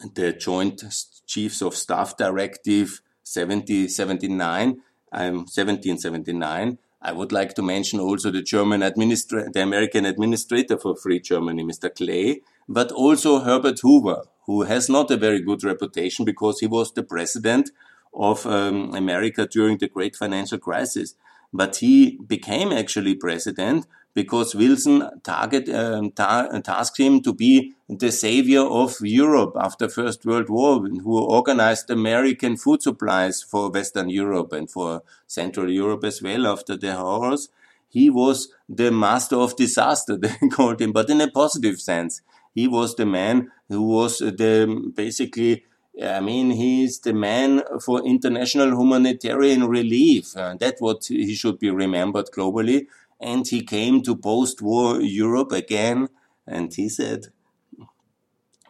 the 0.00 0.32
Joint 0.32 0.82
Chiefs 1.26 1.62
of 1.62 1.74
Staff 1.74 2.16
Directive 2.16 3.00
7079, 3.24 4.80
um, 5.12 5.34
1779. 5.36 6.78
I 7.00 7.12
would 7.12 7.30
like 7.30 7.54
to 7.54 7.62
mention 7.62 8.00
also 8.00 8.30
the 8.30 8.42
German 8.42 8.82
administrator, 8.82 9.50
the 9.52 9.62
American 9.62 10.04
administrator 10.04 10.76
for 10.76 10.96
Free 10.96 11.20
Germany, 11.20 11.62
Mr. 11.62 11.94
Clay, 11.94 12.42
but 12.68 12.90
also 12.90 13.40
Herbert 13.40 13.80
Hoover, 13.80 14.24
who 14.46 14.62
has 14.62 14.88
not 14.88 15.10
a 15.10 15.16
very 15.16 15.40
good 15.40 15.62
reputation 15.62 16.24
because 16.24 16.60
he 16.60 16.66
was 16.66 16.92
the 16.92 17.02
president 17.02 17.70
of 18.12 18.46
um, 18.46 18.94
America 18.94 19.46
during 19.46 19.78
the 19.78 19.88
great 19.88 20.16
financial 20.16 20.58
crisis. 20.58 21.14
But 21.52 21.76
he 21.76 22.18
became 22.26 22.72
actually 22.72 23.14
president 23.14 23.86
because 24.14 24.54
Wilson 24.54 25.08
target, 25.22 25.68
um, 25.68 26.10
tasked 26.10 26.98
him 26.98 27.20
to 27.22 27.32
be 27.32 27.74
the 27.88 28.10
savior 28.10 28.62
of 28.62 28.96
Europe 29.00 29.54
after 29.58 29.88
First 29.88 30.24
World 30.24 30.48
War, 30.48 30.80
who 30.80 31.18
organized 31.18 31.90
American 31.90 32.56
food 32.56 32.82
supplies 32.82 33.42
for 33.42 33.70
Western 33.70 34.10
Europe 34.10 34.52
and 34.52 34.70
for 34.70 35.02
Central 35.26 35.70
Europe 35.70 36.04
as 36.04 36.20
well 36.22 36.46
after 36.46 36.76
the 36.76 36.94
horrors. 36.94 37.48
He 37.88 38.10
was 38.10 38.48
the 38.68 38.90
master 38.90 39.36
of 39.36 39.56
disaster, 39.56 40.16
they 40.22 40.34
called 40.50 40.80
him, 40.80 40.92
but 40.92 41.10
in 41.10 41.20
a 41.20 41.30
positive 41.30 41.80
sense. 41.80 42.20
He 42.54 42.66
was 42.66 42.96
the 42.96 43.06
man 43.06 43.52
who 43.68 43.82
was 43.82 44.18
the 44.18 44.90
basically 44.94 45.64
I 46.02 46.20
mean, 46.20 46.50
he's 46.50 47.00
the 47.00 47.12
man 47.12 47.62
for 47.84 48.04
international 48.06 48.68
humanitarian 48.68 49.66
relief. 49.66 50.36
Uh, 50.36 50.54
that's 50.58 50.80
what 50.80 51.04
he 51.06 51.34
should 51.34 51.58
be 51.58 51.70
remembered 51.70 52.26
globally. 52.26 52.86
And 53.20 53.46
he 53.46 53.62
came 53.62 54.02
to 54.02 54.16
post-war 54.16 55.00
Europe 55.00 55.52
again, 55.52 56.08
and 56.46 56.72
he 56.72 56.88
said, 56.88 57.26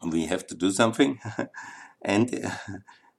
"We 0.02 0.26
have 0.26 0.46
to 0.46 0.54
do 0.54 0.70
something." 0.70 1.20
and 2.02 2.50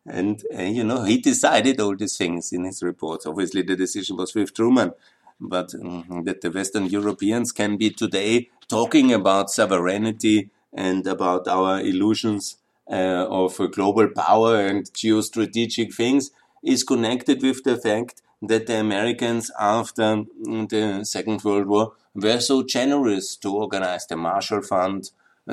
and 0.05 0.43
uh, 0.57 0.63
you 0.63 0.83
know, 0.83 1.03
he 1.03 1.19
decided 1.19 1.79
all 1.79 1.95
these 1.95 2.17
things 2.17 2.51
in 2.51 2.63
his 2.63 2.81
reports. 2.81 3.25
Obviously, 3.25 3.61
the 3.61 3.75
decision 3.75 4.17
was 4.17 4.33
with 4.33 4.53
Truman, 4.53 4.93
but 5.39 5.73
um, 5.75 6.23
that 6.25 6.41
the 6.41 6.51
Western 6.51 6.85
Europeans 6.85 7.51
can 7.51 7.77
be 7.77 7.89
today 7.91 8.49
talking 8.67 9.13
about 9.13 9.49
sovereignty 9.49 10.49
and 10.73 11.05
about 11.07 11.47
our 11.47 11.79
illusions 11.79 12.57
uh, 12.89 13.25
of 13.29 13.59
global 13.71 14.07
power 14.09 14.65
and 14.65 14.85
geostrategic 14.93 15.93
things 15.93 16.31
is 16.63 16.83
connected 16.83 17.41
with 17.41 17.63
the 17.63 17.77
fact 17.77 18.21
that 18.41 18.67
the 18.67 18.79
Americans 18.79 19.51
after 19.59 20.23
the 20.43 21.01
Second 21.03 21.43
World 21.43 21.67
War 21.67 21.93
were 22.15 22.39
so 22.39 22.63
generous 22.63 23.35
to 23.37 23.55
organize 23.55 24.07
the 24.07 24.15
Marshall 24.15 24.61
Fund, 24.61 25.11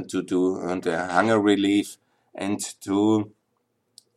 to 0.09 0.23
do 0.23 0.81
the 0.81 1.07
hunger 1.11 1.41
relief, 1.41 1.97
and 2.35 2.61
to 2.83 3.33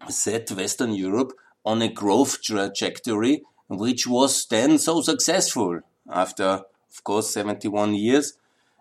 set 0.08 0.52
Western 0.52 0.94
Europe 0.94 1.34
on 1.66 1.82
a 1.82 1.92
growth 1.92 2.42
trajectory, 2.42 3.44
which 3.68 4.08
was 4.08 4.46
then 4.48 4.78
so 4.78 5.02
successful 5.02 5.82
after, 6.10 6.64
of 6.94 7.04
course, 7.04 7.30
71 7.32 7.96
years 7.96 8.34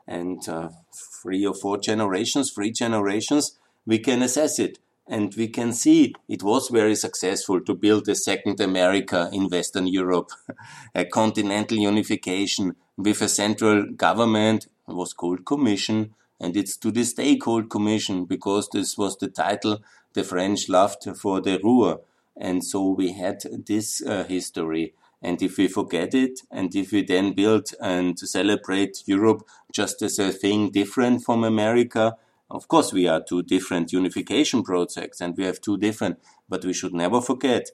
and 0.06 0.48
uh, 0.48 0.70
three 0.94 1.44
or 1.46 1.54
four 1.54 1.78
generations, 1.78 2.52
three 2.52 2.70
generations 2.70 3.58
we 3.86 3.98
can 3.98 4.22
assess 4.22 4.58
it. 4.58 4.78
And 5.08 5.34
we 5.34 5.48
can 5.48 5.72
see 5.72 6.14
it 6.28 6.42
was 6.42 6.68
very 6.68 6.94
successful 6.94 7.62
to 7.62 7.74
build 7.74 8.08
a 8.08 8.14
second 8.14 8.60
America 8.60 9.30
in 9.32 9.48
Western 9.48 9.86
Europe, 9.86 10.30
a 10.94 11.06
continental 11.06 11.78
unification 11.78 12.76
with 12.98 13.22
a 13.22 13.28
central 13.28 13.86
government. 13.86 14.66
It 14.86 14.94
was 14.94 15.14
called 15.14 15.46
Commission, 15.46 16.14
and 16.38 16.56
it's 16.56 16.76
to 16.78 16.90
this 16.90 17.14
day 17.14 17.36
called 17.36 17.70
Commission 17.70 18.26
because 18.26 18.68
this 18.68 18.98
was 18.98 19.16
the 19.16 19.28
title 19.28 19.78
the 20.12 20.24
French 20.24 20.68
loved 20.68 21.04
for 21.16 21.40
the 21.40 21.58
Ruhr. 21.62 22.00
And 22.36 22.62
so 22.62 22.90
we 22.90 23.12
had 23.12 23.40
this 23.66 24.02
uh, 24.02 24.24
history. 24.24 24.94
And 25.22 25.42
if 25.42 25.58
we 25.58 25.68
forget 25.68 26.14
it, 26.14 26.40
and 26.50 26.74
if 26.76 26.92
we 26.92 27.02
then 27.02 27.32
build 27.32 27.70
and 27.80 28.18
celebrate 28.18 29.02
Europe 29.06 29.42
just 29.72 30.00
as 30.02 30.18
a 30.18 30.32
thing 30.32 30.70
different 30.70 31.24
from 31.24 31.42
America, 31.42 32.16
of 32.50 32.68
course, 32.68 32.92
we 32.92 33.06
are 33.06 33.22
two 33.22 33.42
different 33.42 33.92
unification 33.92 34.62
projects 34.62 35.20
and 35.20 35.36
we 35.36 35.44
have 35.44 35.60
two 35.60 35.76
different, 35.76 36.18
but 36.48 36.64
we 36.64 36.72
should 36.72 36.94
never 36.94 37.20
forget 37.20 37.70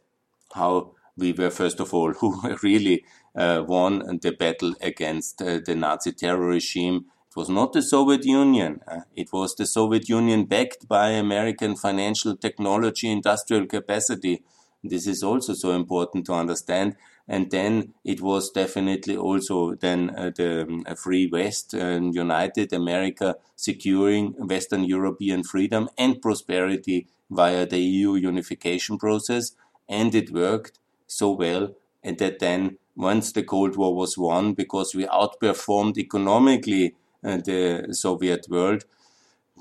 how 0.55 0.93
we 1.17 1.33
were, 1.33 1.51
first 1.51 1.81
of 1.81 1.95
all, 1.95 2.13
who 2.21 2.41
really 2.63 3.05
uh, 3.37 3.65
won 3.67 4.19
the 4.21 4.33
battle 4.33 4.75
against 4.81 5.41
uh, 5.41 5.61
the 5.65 5.75
Nazi 5.75 6.13
terror 6.13 6.47
regime. 6.47 7.07
It 7.31 7.37
was 7.37 7.49
not 7.49 7.73
the 7.73 7.83
Soviet 7.83 8.25
Union. 8.25 8.81
Uh, 8.87 9.01
it 9.15 9.33
was 9.33 9.55
the 9.55 9.67
Soviet 9.67 10.09
Union 10.09 10.45
backed 10.45 10.89
by 10.89 11.11
American 11.11 11.77
financial 11.77 12.37
technology, 12.37 13.11
industrial 13.11 13.67
capacity. 13.67 14.43
This 14.85 15.07
is 15.07 15.23
also 15.23 15.55
so 15.55 15.73
important 15.73 16.27
to 16.27 16.35
understand. 16.35 16.97
And 17.27 17.51
then 17.51 17.95
it 18.05 18.21
was 18.21 18.51
definitely 18.51 19.17
also 19.17 19.75
then 19.75 20.11
uh, 20.11 20.31
the 20.37 20.63
um, 20.63 20.85
free 20.95 21.27
West 21.27 21.73
and 21.73 22.15
United 22.15 22.73
America 22.73 23.37
securing 23.57 24.33
Western 24.33 24.85
European 24.85 25.43
freedom 25.43 25.89
and 25.97 26.21
prosperity 26.21 27.09
via 27.31 27.67
the 27.67 27.79
EU 27.79 28.15
unification 28.15 28.99
process, 28.99 29.53
and 29.89 30.15
it 30.15 30.31
worked 30.31 30.79
so 31.07 31.31
well 31.31 31.75
and 32.05 32.19
that 32.19 32.39
then 32.39 32.77
once 32.95 33.33
the 33.33 33.43
Cold 33.43 33.77
War 33.77 33.95
was 33.97 34.17
won, 34.17 34.53
because 34.53 34.95
we 34.95 35.07
outperformed 35.07 35.97
economically 35.97 36.95
uh, 37.25 37.39
the 37.39 37.89
Soviet 37.91 38.47
world, 38.49 38.85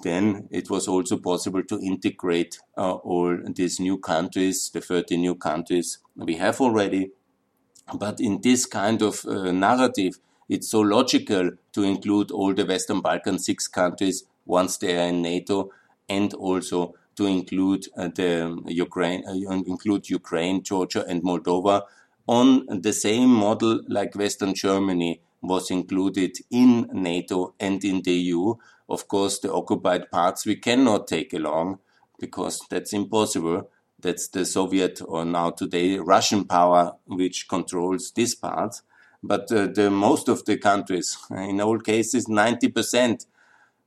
then 0.03 0.47
it 0.51 0.69
was 0.69 0.87
also 0.87 1.17
possible 1.17 1.63
to 1.63 1.79
integrate 1.79 2.59
uh, 2.77 2.93
all 2.93 3.37
these 3.55 3.79
new 3.79 3.97
countries, 3.97 4.69
the 4.73 4.81
30 4.81 5.17
new 5.17 5.35
countries 5.35 5.97
we 6.15 6.35
have 6.35 6.61
already 6.61 7.11
but 7.93 8.19
in 8.19 8.41
this 8.41 8.65
kind 8.65 9.01
of 9.01 9.25
uh, 9.25 9.51
narrative, 9.51 10.19
it's 10.49 10.69
so 10.69 10.81
logical 10.81 11.51
to 11.73 11.83
include 11.83 12.31
all 12.31 12.53
the 12.53 12.65
Western 12.65 13.01
Balkan 13.01 13.39
six 13.39 13.67
countries 13.67 14.23
once 14.45 14.77
they 14.77 14.97
are 14.97 15.07
in 15.07 15.21
NATO, 15.21 15.71
and 16.09 16.33
also 16.33 16.95
to 17.15 17.25
include 17.25 17.85
uh, 17.95 18.09
the 18.09 18.61
Ukraine, 18.67 19.23
uh, 19.27 19.33
include 19.33 20.09
Ukraine, 20.09 20.63
Georgia, 20.63 21.05
and 21.07 21.23
Moldova 21.23 21.83
on 22.27 22.65
the 22.81 22.93
same 22.93 23.29
model 23.29 23.81
like 23.87 24.15
Western 24.15 24.53
Germany 24.53 25.21
was 25.41 25.69
included 25.69 26.37
in 26.49 26.89
NATO 26.93 27.53
and 27.59 27.83
in 27.83 28.01
the 28.01 28.13
EU. 28.13 28.55
Of 28.89 29.07
course, 29.07 29.39
the 29.39 29.51
occupied 29.53 30.11
parts 30.11 30.45
we 30.45 30.55
cannot 30.55 31.07
take 31.07 31.33
along 31.33 31.79
because 32.19 32.61
that's 32.69 32.93
impossible. 32.93 33.69
That's 33.99 34.27
the 34.27 34.45
Soviet 34.45 35.01
or 35.05 35.23
now 35.25 35.51
today 35.51 35.97
Russian 35.97 36.45
power 36.45 36.93
which 37.05 37.47
controls 37.47 38.11
this 38.11 38.35
part. 38.35 38.81
But 39.21 39.49
uh, 39.51 39.67
the 39.67 39.89
most 39.89 40.27
of 40.27 40.43
the 40.45 40.57
countries, 40.57 41.17
in 41.31 41.61
all 41.61 41.79
cases, 41.79 42.27
90%, 42.27 43.25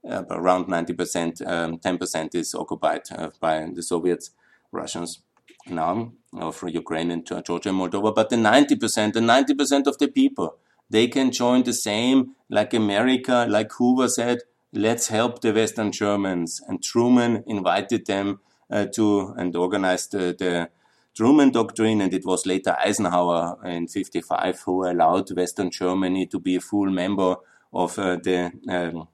uh, 0.09 0.25
around 0.31 0.67
90%, 0.67 1.47
um, 1.47 1.79
10% 1.79 2.35
is 2.35 2.55
occupied 2.55 3.03
uh, 3.13 3.31
by 3.39 3.69
the 3.73 3.83
Soviets, 3.83 4.31
Russians 4.73 5.21
now, 5.69 6.13
for 6.53 6.69
Ukraine 6.69 7.11
and 7.11 7.27
Georgia 7.27 7.69
and 7.69 7.79
Moldova. 7.79 8.15
But 8.15 8.31
the 8.31 8.37
90%, 8.37 9.13
the 9.13 9.21
90% 9.21 9.87
of 9.87 9.99
the 9.99 10.09
people, 10.09 10.57
they 10.89 11.09
can 11.09 11.33
join 11.33 11.65
the 11.65 11.73
same, 11.73 12.37
like 12.49 12.73
America, 12.73 13.47
like 13.49 13.73
Hoover 13.73 14.09
said, 14.09 14.39
let's 14.77 15.09
help 15.09 15.41
the 15.41 15.53
Western 15.53 15.91
Germans. 15.91 16.61
And 16.69 16.83
Truman 16.83 17.43
invited 17.47 18.07
them 18.07 18.41
uh, 18.71 18.87
to 18.95 19.35
and 19.37 19.55
organized 19.57 20.13
the 20.13 20.69
Truman 21.17 21.51
Doctrine, 21.51 22.03
and 22.03 22.13
it 22.13 22.27
was 22.27 22.45
later 22.45 22.77
Eisenhower 22.79 23.57
in 23.65 23.89
55 23.89 24.61
who 24.61 24.85
allowed 24.85 25.35
Western 25.35 25.71
Germany 25.71 26.27
to 26.27 26.39
be 26.39 26.57
a 26.57 26.61
full 26.61 26.91
member 26.91 27.37
of 27.73 27.99
uh, 27.99 28.17
the 28.23 28.53
um, 28.69 29.09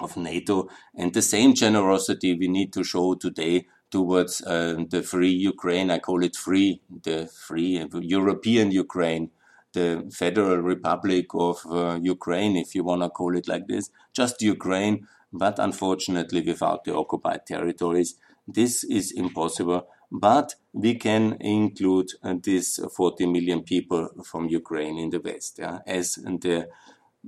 of 0.00 0.16
NATO. 0.16 0.68
And 0.96 1.14
the 1.14 1.22
same 1.22 1.54
generosity 1.54 2.34
we 2.34 2.48
need 2.48 2.72
to 2.72 2.84
show 2.84 3.14
today 3.14 3.66
towards 3.90 4.42
uh, 4.42 4.84
the 4.88 5.02
free 5.02 5.30
Ukraine. 5.30 5.90
I 5.90 5.98
call 5.98 6.22
it 6.24 6.36
free, 6.36 6.80
the 7.04 7.26
free 7.26 7.84
European 8.00 8.70
Ukraine, 8.70 9.30
the 9.72 10.10
Federal 10.12 10.58
Republic 10.58 11.26
of 11.34 11.64
uh, 11.70 11.98
Ukraine, 12.02 12.56
if 12.56 12.74
you 12.74 12.84
want 12.84 13.02
to 13.02 13.08
call 13.08 13.36
it 13.36 13.48
like 13.48 13.66
this, 13.66 13.90
just 14.12 14.42
Ukraine, 14.42 15.06
but 15.32 15.58
unfortunately 15.58 16.42
without 16.42 16.84
the 16.84 16.94
occupied 16.94 17.46
territories. 17.46 18.16
This 18.46 18.82
is 18.82 19.12
impossible 19.12 19.86
but 20.10 20.54
we 20.72 20.94
can 20.94 21.36
include 21.40 22.10
uh, 22.22 22.34
these 22.42 22.80
40 22.96 23.26
million 23.26 23.62
people 23.62 24.08
from 24.24 24.48
Ukraine 24.48 24.98
in 24.98 25.10
the 25.10 25.20
West, 25.20 25.58
yeah, 25.58 25.80
as 25.86 26.14
the, 26.14 26.68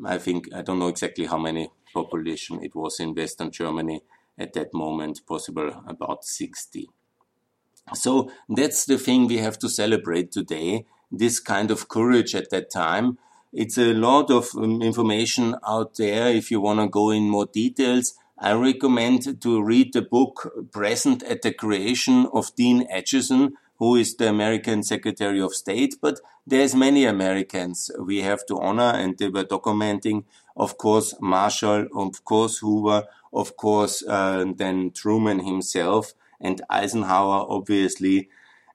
I 0.04 0.18
think, 0.18 0.52
I 0.54 0.62
don't 0.62 0.78
know 0.78 0.88
exactly 0.88 1.26
how 1.26 1.38
many 1.38 1.70
population 1.92 2.62
it 2.62 2.74
was 2.74 3.00
in 3.00 3.14
Western 3.14 3.50
Germany 3.50 4.00
at 4.38 4.54
that 4.54 4.72
moment, 4.72 5.26
possible 5.26 5.82
about 5.86 6.24
60. 6.24 6.88
So 7.94 8.30
that's 8.48 8.86
the 8.86 8.98
thing 8.98 9.26
we 9.26 9.38
have 9.38 9.58
to 9.58 9.68
celebrate 9.68 10.32
today, 10.32 10.86
this 11.10 11.40
kind 11.40 11.70
of 11.70 11.88
courage 11.88 12.34
at 12.34 12.50
that 12.50 12.70
time. 12.70 13.18
It's 13.52 13.78
a 13.78 13.94
lot 13.94 14.30
of 14.30 14.48
um, 14.56 14.80
information 14.80 15.56
out 15.66 15.96
there 15.96 16.28
if 16.28 16.50
you 16.50 16.60
want 16.60 16.80
to 16.80 16.88
go 16.88 17.10
in 17.10 17.28
more 17.28 17.46
details. 17.46 18.14
I 18.38 18.52
recommend 18.52 19.40
to 19.42 19.62
read 19.62 19.92
the 19.92 20.02
book 20.02 20.50
Present 20.72 21.22
at 21.24 21.42
the 21.42 21.52
Creation 21.52 22.26
of 22.32 22.54
Dean 22.54 22.86
Acheson, 22.88 23.52
who 23.78 23.96
is 23.96 24.16
the 24.16 24.28
American 24.28 24.82
Secretary 24.82 25.40
of 25.40 25.54
State, 25.54 25.96
but 26.00 26.20
there's 26.46 26.74
many 26.74 27.04
Americans 27.04 27.90
we 27.98 28.22
have 28.22 28.46
to 28.46 28.58
honor 28.58 28.92
and 28.94 29.18
they 29.18 29.28
were 29.28 29.44
documenting, 29.44 30.24
of 30.56 30.78
course, 30.78 31.14
Marshall, 31.20 31.86
of 31.94 32.24
course, 32.24 32.58
Hoover, 32.58 33.04
of 33.32 33.56
course, 33.56 34.02
uh, 34.06 34.44
then 34.56 34.90
Truman 34.90 35.40
himself 35.40 36.12
and 36.40 36.60
Eisenhower, 36.70 37.46
obviously. 37.48 38.28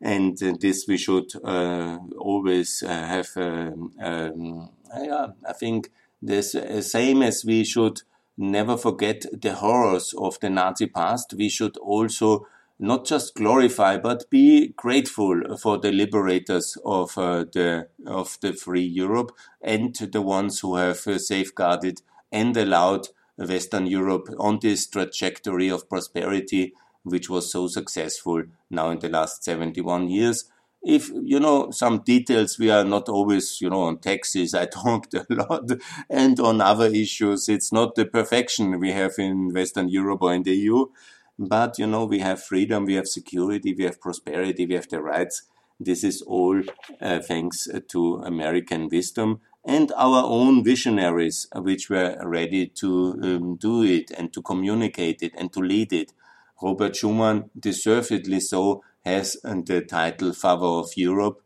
And 0.05 0.37
this 0.37 0.85
we 0.87 0.97
should 0.97 1.31
uh, 1.43 1.97
always 2.19 2.83
uh, 2.83 2.89
have, 2.89 3.29
uh, 3.35 3.71
um, 3.99 4.69
yeah, 4.95 5.29
I 5.49 5.53
think 5.53 5.89
the 6.21 6.37
uh, 6.37 6.81
same 6.81 7.23
as 7.23 7.43
we 7.43 7.63
should 7.63 8.03
never 8.37 8.77
forget 8.77 9.25
the 9.33 9.55
horrors 9.55 10.13
of 10.15 10.39
the 10.41 10.51
Nazi 10.51 10.85
past. 10.85 11.33
We 11.35 11.49
should 11.49 11.75
also 11.77 12.45
not 12.77 13.05
just 13.05 13.33
glorify 13.33 13.97
but 13.97 14.29
be 14.29 14.73
grateful 14.75 15.57
for 15.57 15.79
the 15.79 15.91
liberators 15.91 16.77
of 16.85 17.17
uh, 17.17 17.45
the 17.51 17.87
of 18.05 18.37
the 18.41 18.53
free 18.53 18.85
Europe 18.85 19.31
and 19.59 19.95
the 19.95 20.21
ones 20.21 20.59
who 20.59 20.75
have 20.75 21.07
uh, 21.07 21.17
safeguarded 21.17 22.03
and 22.31 22.55
allowed 22.55 23.07
Western 23.37 23.87
Europe 23.87 24.29
on 24.37 24.59
this 24.61 24.85
trajectory 24.85 25.69
of 25.69 25.89
prosperity 25.89 26.73
which 27.05 27.29
was 27.29 27.51
so 27.51 27.67
successful 27.67 28.43
now 28.69 28.89
in 28.89 28.99
the 28.99 29.09
last 29.09 29.43
71 29.43 30.09
years. 30.09 30.45
If 30.83 31.09
you 31.09 31.39
know 31.39 31.71
some 31.71 31.99
details 31.99 32.59
we 32.59 32.69
are 32.69 32.83
not 32.83 33.09
always 33.09 33.59
you 33.61 33.69
know 33.69 33.83
on 33.83 33.99
taxes 33.99 34.53
i 34.53 34.65
talked 34.81 35.13
a 35.13 35.25
lot. 35.29 35.69
And 36.09 36.39
on 36.39 36.61
other 36.61 36.87
issues 36.87 37.47
it's 37.47 37.71
not 37.71 37.95
the 37.95 38.05
perfection 38.05 38.79
we 38.79 38.91
have 38.91 39.13
in 39.17 39.53
western 39.53 39.89
europe 39.89 40.21
or 40.21 40.33
in 40.33 40.43
the 40.43 40.55
eu 40.55 40.87
but 41.39 41.79
you 41.79 41.87
know 41.87 42.05
we 42.05 42.19
have 42.19 42.43
freedom 42.43 42.85
we 42.85 42.95
have 42.95 43.07
security 43.07 43.73
we 43.77 43.83
have 43.85 44.01
prosperity 44.01 44.65
we 44.65 44.75
have 44.75 44.89
the 44.89 45.01
rights. 45.01 45.43
This 45.79 46.03
is 46.05 46.21
all 46.21 46.61
uh, 47.01 47.19
thanks 47.19 47.67
to 47.89 48.15
american 48.33 48.87
wisdom 48.89 49.41
and 49.65 49.91
our 49.95 50.23
own 50.23 50.63
visionaries 50.63 51.47
which 51.55 51.89
were 51.89 52.15
ready 52.23 52.67
to 52.67 53.19
um, 53.23 53.55
do 53.55 53.83
it 53.83 54.11
and 54.11 54.31
to 54.33 54.41
communicate 54.41 55.23
it 55.23 55.33
and 55.35 55.51
to 55.53 55.59
lead 55.59 55.91
it 55.91 56.13
robert 56.61 56.93
schuman 56.93 57.49
deservedly 57.59 58.39
so 58.39 58.81
has 59.05 59.37
the 59.43 59.85
title 59.87 60.33
Father 60.33 60.65
of 60.65 60.89
Europe. 60.95 61.41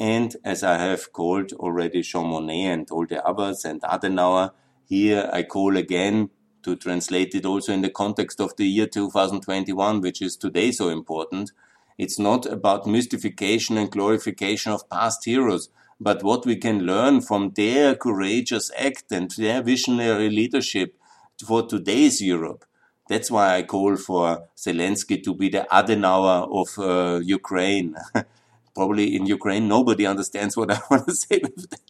And 0.00 0.34
as 0.44 0.62
I 0.62 0.78
have 0.78 1.12
called 1.12 1.52
already 1.52 2.02
Monnet 2.02 2.72
and 2.72 2.90
all 2.90 3.06
the 3.06 3.24
others 3.24 3.64
and 3.64 3.82
Adenauer, 3.82 4.52
here 4.88 5.28
I 5.32 5.42
call 5.42 5.76
again 5.76 6.30
to 6.62 6.74
translate 6.74 7.34
it 7.34 7.44
also 7.44 7.72
in 7.72 7.82
the 7.82 7.90
context 7.90 8.40
of 8.40 8.56
the 8.56 8.66
year 8.66 8.86
2021, 8.86 10.00
which 10.00 10.22
is 10.22 10.36
today 10.36 10.72
so 10.72 10.88
important. 10.88 11.52
It's 11.98 12.18
not 12.18 12.46
about 12.46 12.86
mystification 12.86 13.76
and 13.76 13.90
glorification 13.90 14.72
of 14.72 14.88
past 14.88 15.24
heroes, 15.24 15.68
but 16.00 16.22
what 16.22 16.46
we 16.46 16.56
can 16.56 16.80
learn 16.80 17.20
from 17.20 17.50
their 17.50 17.94
courageous 17.94 18.70
act 18.76 19.12
and 19.12 19.30
their 19.32 19.62
visionary 19.62 20.30
leadership 20.30 20.96
for 21.46 21.66
today's 21.66 22.20
Europe. 22.22 22.64
That's 23.08 23.30
why 23.30 23.56
I 23.56 23.62
call 23.62 23.96
for 23.96 24.48
Zelensky 24.56 25.22
to 25.24 25.34
be 25.34 25.48
the 25.48 25.66
Adenauer 25.70 26.48
of 26.50 26.78
uh, 26.78 27.20
Ukraine. 27.20 27.96
Probably 28.74 29.16
in 29.16 29.26
Ukraine, 29.26 29.68
nobody 29.68 30.06
understands 30.06 30.56
what 30.56 30.70
I 30.70 30.80
want 30.90 31.06
to 31.06 31.14
say 31.14 31.40
with 31.42 31.70
that. 31.70 31.80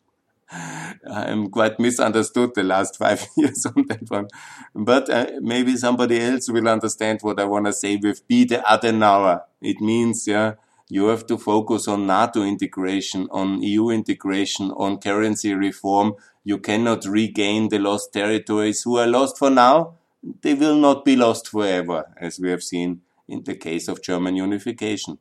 I'm 1.11 1.49
quite 1.51 1.79
misunderstood 1.81 2.55
the 2.55 2.63
last 2.63 2.99
five 3.03 3.27
years 3.37 3.65
on 3.67 3.87
that 3.89 4.09
one. 4.09 4.29
But 4.75 5.09
uh, 5.09 5.27
maybe 5.41 5.77
somebody 5.77 6.21
else 6.21 6.51
will 6.51 6.69
understand 6.69 7.21
what 7.23 7.41
I 7.41 7.45
want 7.45 7.67
to 7.67 7.73
say 7.73 7.97
with 7.97 8.27
be 8.29 8.45
the 8.45 8.59
Adenauer. 8.59 9.43
It 9.61 9.81
means, 9.81 10.27
yeah, 10.27 10.55
you 10.89 11.07
have 11.07 11.27
to 11.27 11.39
focus 11.39 11.89
on 11.89 12.07
NATO 12.07 12.43
integration, 12.43 13.29
on 13.31 13.63
EU 13.63 13.91
integration, 13.91 14.71
on 14.73 14.99
currency 14.99 15.55
reform. 15.55 16.15
You 16.45 16.59
cannot 16.59 17.05
regain 17.07 17.69
the 17.69 17.79
lost 17.79 18.13
territories 18.13 18.83
who 18.83 18.99
are 18.99 19.07
lost 19.07 19.39
for 19.39 19.51
now 19.51 19.95
they 20.23 20.55
will 20.55 20.77
not 20.77 21.05
be 21.05 21.17
lost 21.17 21.49
forever, 21.49 22.13
as 22.17 22.39
we 22.39 22.51
have 22.51 22.63
seen 22.63 23.03
in 23.29 23.43
the 23.45 23.55
case 23.55 23.89
of 23.89 24.03
German 24.03 24.37
unification. 24.37 25.19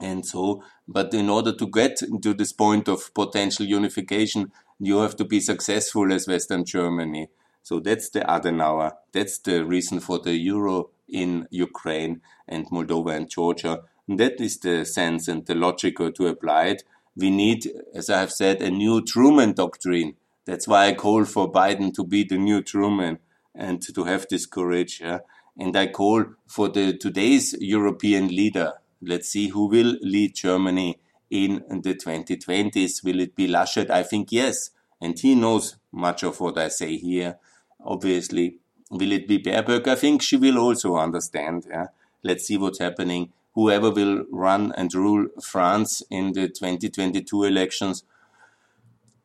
And 0.00 0.26
so, 0.26 0.64
but 0.88 1.14
in 1.14 1.30
order 1.30 1.52
to 1.52 1.66
get 1.66 1.98
to 2.22 2.34
this 2.34 2.52
point 2.52 2.88
of 2.88 3.14
potential 3.14 3.66
unification, 3.66 4.50
you 4.80 4.98
have 4.98 5.14
to 5.16 5.24
be 5.24 5.38
successful 5.38 6.12
as 6.12 6.26
Western 6.26 6.64
Germany. 6.64 7.28
So 7.62 7.78
that's 7.78 8.10
the 8.10 8.20
Adenauer. 8.20 8.92
That's 9.12 9.38
the 9.38 9.64
reason 9.64 10.00
for 10.00 10.18
the 10.18 10.32
euro 10.32 10.90
in 11.08 11.46
Ukraine 11.50 12.20
and 12.48 12.66
Moldova 12.70 13.14
and 13.16 13.30
Georgia. 13.30 13.82
And 14.08 14.18
that 14.18 14.40
is 14.40 14.58
the 14.58 14.84
sense 14.84 15.28
and 15.28 15.46
the 15.46 15.54
logic 15.54 15.98
to 15.98 16.26
apply 16.26 16.64
it. 16.66 16.82
We 17.14 17.30
need, 17.30 17.70
as 17.94 18.10
I 18.10 18.18
have 18.18 18.32
said, 18.32 18.60
a 18.60 18.70
new 18.70 19.02
Truman 19.02 19.52
doctrine. 19.52 20.14
That's 20.44 20.66
why 20.66 20.86
I 20.88 20.94
call 20.94 21.24
for 21.24 21.52
Biden 21.52 21.94
to 21.94 22.04
be 22.04 22.24
the 22.24 22.38
new 22.38 22.62
Truman 22.62 23.20
and 23.54 23.82
to 23.94 24.04
have 24.04 24.26
this 24.28 24.46
courage. 24.46 25.00
Yeah? 25.00 25.20
And 25.58 25.76
I 25.76 25.88
call 25.88 26.24
for 26.46 26.68
the 26.68 26.96
today's 26.96 27.54
European 27.60 28.28
leader. 28.28 28.72
Let's 29.00 29.28
see 29.28 29.48
who 29.48 29.66
will 29.68 29.96
lead 30.00 30.34
Germany 30.34 30.98
in 31.30 31.64
the 31.68 31.94
2020s. 31.94 33.04
Will 33.04 33.20
it 33.20 33.34
be 33.34 33.48
Laschet? 33.48 33.90
I 33.90 34.02
think 34.02 34.32
yes. 34.32 34.70
And 35.00 35.18
he 35.18 35.34
knows 35.34 35.76
much 35.90 36.22
of 36.22 36.40
what 36.40 36.56
I 36.56 36.68
say 36.68 36.96
here. 36.96 37.38
Obviously, 37.84 38.58
will 38.90 39.12
it 39.12 39.26
be 39.26 39.38
Baerbock? 39.38 39.88
I 39.88 39.96
think 39.96 40.22
she 40.22 40.36
will 40.36 40.58
also 40.58 40.96
understand. 40.96 41.66
Yeah? 41.68 41.88
Let's 42.22 42.46
see 42.46 42.56
what's 42.56 42.78
happening. 42.78 43.32
Whoever 43.54 43.90
will 43.90 44.24
run 44.30 44.72
and 44.76 44.94
rule 44.94 45.26
France 45.42 46.02
in 46.08 46.32
the 46.32 46.48
2022 46.48 47.44
elections, 47.44 48.04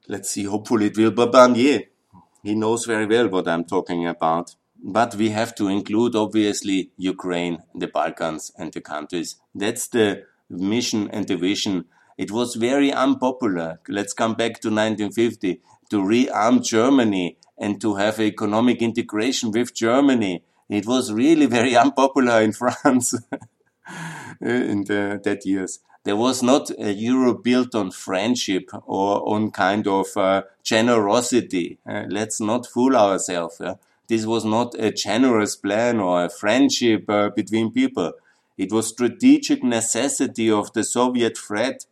let's 0.07 0.31
see. 0.31 0.43
Hopefully, 0.43 0.87
it 0.87 0.97
will 0.97 1.11
be 1.11 1.25
Barnier 1.27 1.83
he 2.47 2.55
knows 2.55 2.85
very 2.85 3.05
well 3.05 3.27
what 3.27 3.47
I'm 3.47 3.65
talking 3.65 4.07
about. 4.07 4.55
But 4.81 5.15
we 5.15 5.31
have 5.31 5.53
to 5.55 5.67
include, 5.67 6.15
obviously, 6.15 6.91
Ukraine, 6.95 7.57
the 7.75 7.87
Balkans, 7.87 8.53
and 8.57 8.71
the 8.71 8.79
countries. 8.79 9.35
That's 9.53 9.87
the 9.89 10.23
mission 10.49 11.09
and 11.11 11.27
the 11.27 11.35
vision. 11.35 11.85
It 12.17 12.31
was 12.31 12.55
very 12.55 12.91
unpopular. 12.93 13.81
Let's 13.89 14.13
come 14.13 14.35
back 14.35 14.61
to 14.61 14.69
1950 14.69 15.61
to 15.89 15.97
rearm 15.97 16.63
Germany 16.63 17.37
and 17.57 17.81
to 17.81 17.95
have 17.95 18.17
economic 18.21 18.81
integration 18.81 19.51
with 19.51 19.75
Germany. 19.75 20.45
It 20.69 20.85
was 20.85 21.11
really 21.11 21.47
very 21.59 21.75
unpopular 21.75 22.41
in 22.41 22.53
France 22.53 23.13
in 24.41 24.85
the, 24.85 25.19
that 25.21 25.45
years 25.45 25.79
there 26.03 26.15
was 26.15 26.41
not 26.41 26.69
a 26.79 26.93
Europe 26.93 27.43
built 27.43 27.75
on 27.75 27.91
friendship 27.91 28.69
or 28.85 29.27
on 29.27 29.51
kind 29.51 29.87
of 29.87 30.15
uh, 30.15 30.43
generosity. 30.63 31.77
Uh, 31.85 32.03
let's 32.07 32.39
not 32.39 32.65
fool 32.65 32.95
ourselves. 32.95 33.57
Yeah? 33.59 33.75
This 34.07 34.25
was 34.25 34.45
not 34.45 34.73
a 34.79 34.91
generous 34.91 35.55
plan 35.55 35.99
or 35.99 36.23
a 36.23 36.29
friendship 36.29 37.09
uh, 37.09 37.29
between 37.29 37.71
people. 37.71 38.13
It 38.57 38.71
was 38.71 38.87
strategic 38.87 39.63
necessity 39.63 40.49
of 40.49 40.73
the 40.73 40.83
Soviet 40.83 41.37
threat, 41.37 41.85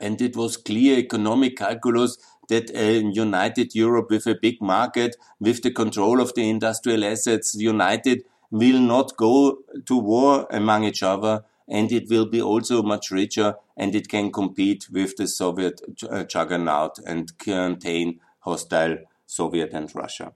and 0.00 0.20
it 0.22 0.36
was 0.36 0.56
clear 0.56 0.98
economic 0.98 1.56
calculus 1.56 2.18
that 2.48 2.70
a 2.74 3.02
united 3.02 3.74
Europe 3.74 4.08
with 4.10 4.26
a 4.26 4.36
big 4.40 4.62
market, 4.62 5.16
with 5.40 5.62
the 5.62 5.70
control 5.70 6.20
of 6.20 6.34
the 6.34 6.48
industrial 6.48 7.04
assets, 7.04 7.56
united, 7.56 8.22
will 8.50 8.80
not 8.80 9.16
go 9.16 9.58
to 9.84 9.98
war 9.98 10.46
among 10.50 10.84
each 10.84 11.02
other 11.02 11.44
and 11.68 11.90
it 11.92 12.08
will 12.08 12.26
be 12.26 12.40
also 12.40 12.82
much 12.82 13.10
richer 13.10 13.56
and 13.76 13.94
it 13.94 14.08
can 14.08 14.30
compete 14.32 14.88
with 14.90 15.16
the 15.16 15.26
Soviet 15.26 15.80
uh, 16.08 16.24
juggernaut 16.24 16.98
and 17.06 17.36
contain 17.38 18.20
hostile 18.40 18.98
Soviet 19.26 19.72
and 19.72 19.94
Russia. 19.94 20.32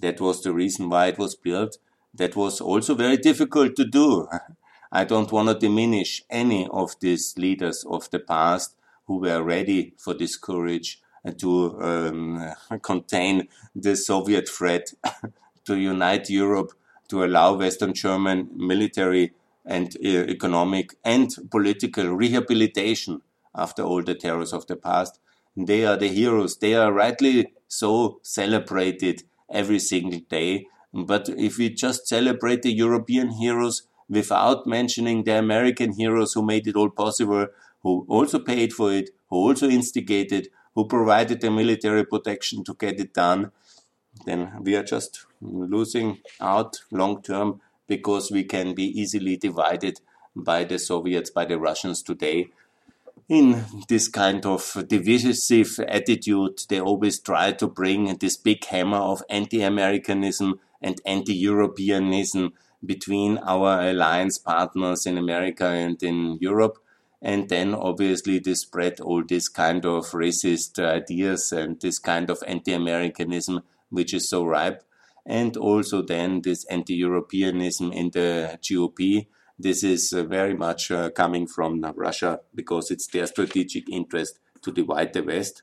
That 0.00 0.20
was 0.20 0.42
the 0.42 0.52
reason 0.52 0.88
why 0.88 1.06
it 1.08 1.18
was 1.18 1.34
built. 1.34 1.78
That 2.14 2.34
was 2.34 2.60
also 2.60 2.94
very 2.94 3.16
difficult 3.16 3.76
to 3.76 3.84
do. 3.84 4.26
I 4.92 5.04
don't 5.04 5.30
want 5.30 5.48
to 5.48 5.54
diminish 5.54 6.24
any 6.30 6.66
of 6.72 6.98
these 7.00 7.34
leaders 7.36 7.84
of 7.84 8.10
the 8.10 8.18
past 8.18 8.74
who 9.06 9.18
were 9.18 9.42
ready 9.42 9.94
for 9.98 10.14
this 10.14 10.36
courage 10.36 11.00
to 11.38 11.80
um, 11.82 12.54
contain 12.82 13.48
the 13.74 13.96
Soviet 13.96 14.48
threat, 14.48 14.92
to 15.64 15.76
unite 15.76 16.30
Europe, 16.30 16.72
to 17.08 17.24
allow 17.24 17.56
Western 17.56 17.92
German 17.92 18.48
military 18.54 19.32
and 19.64 19.96
uh, 20.04 20.08
economic 20.08 20.94
and 21.04 21.34
political 21.50 22.08
rehabilitation 22.08 23.22
after 23.54 23.82
all 23.82 24.02
the 24.02 24.14
terrors 24.14 24.52
of 24.52 24.66
the 24.66 24.76
past. 24.76 25.18
They 25.56 25.84
are 25.84 25.96
the 25.96 26.08
heroes. 26.08 26.56
They 26.56 26.74
are 26.74 26.92
rightly 26.92 27.52
so 27.68 28.20
celebrated 28.22 29.24
every 29.50 29.78
single 29.78 30.20
day. 30.28 30.66
But 30.92 31.28
if 31.28 31.58
we 31.58 31.70
just 31.70 32.08
celebrate 32.08 32.62
the 32.62 32.72
European 32.72 33.30
heroes 33.30 33.82
without 34.08 34.66
mentioning 34.66 35.24
the 35.24 35.38
American 35.38 35.92
heroes 35.92 36.32
who 36.32 36.42
made 36.42 36.66
it 36.66 36.76
all 36.76 36.90
possible, 36.90 37.46
who 37.82 38.04
also 38.08 38.38
paid 38.38 38.72
for 38.72 38.92
it, 38.92 39.10
who 39.28 39.36
also 39.36 39.68
instigated, 39.68 40.48
who 40.74 40.86
provided 40.86 41.40
the 41.40 41.50
military 41.50 42.04
protection 42.04 42.64
to 42.64 42.74
get 42.74 43.00
it 43.00 43.14
done, 43.14 43.52
then 44.26 44.52
we 44.60 44.74
are 44.74 44.82
just 44.82 45.26
losing 45.40 46.18
out 46.40 46.82
long 46.90 47.22
term 47.22 47.60
because 47.90 48.30
we 48.30 48.44
can 48.44 48.72
be 48.72 48.84
easily 49.00 49.36
divided 49.36 50.00
by 50.36 50.62
the 50.62 50.78
Soviets, 50.78 51.28
by 51.28 51.44
the 51.44 51.58
Russians 51.58 52.02
today. 52.04 52.46
In 53.28 53.64
this 53.88 54.06
kind 54.06 54.46
of 54.46 54.62
divisive 54.86 55.80
attitude, 55.88 56.60
they 56.68 56.80
always 56.80 57.18
try 57.18 57.50
to 57.50 57.66
bring 57.66 58.16
this 58.18 58.36
big 58.36 58.64
hammer 58.64 59.02
of 59.12 59.24
anti 59.28 59.60
Americanism 59.62 60.60
and 60.80 61.00
anti 61.04 61.34
Europeanism 61.34 62.52
between 62.86 63.38
our 63.38 63.88
alliance 63.90 64.38
partners 64.38 65.04
in 65.04 65.18
America 65.18 65.66
and 65.66 66.00
in 66.00 66.38
Europe. 66.40 66.78
And 67.20 67.48
then 67.48 67.74
obviously 67.74 68.38
they 68.38 68.54
spread 68.54 69.00
all 69.00 69.24
this 69.24 69.48
kind 69.48 69.84
of 69.84 70.12
racist 70.12 70.78
ideas 70.78 71.50
and 71.52 71.80
this 71.80 71.98
kind 71.98 72.30
of 72.30 72.38
anti 72.46 72.72
Americanism, 72.72 73.62
which 73.90 74.14
is 74.14 74.28
so 74.28 74.44
ripe. 74.44 74.84
And 75.26 75.56
also 75.56 76.02
then 76.02 76.42
this 76.42 76.64
anti 76.66 76.94
Europeanism 76.94 77.92
in 77.92 78.10
the 78.10 78.58
GOP. 78.62 79.26
This 79.58 79.84
is 79.84 80.12
uh, 80.12 80.22
very 80.24 80.54
much 80.54 80.90
uh, 80.90 81.10
coming 81.10 81.46
from 81.46 81.84
Russia 81.94 82.40
because 82.54 82.90
it's 82.90 83.06
their 83.08 83.26
strategic 83.26 83.88
interest 83.90 84.38
to 84.62 84.72
divide 84.72 85.12
the 85.12 85.22
West. 85.22 85.62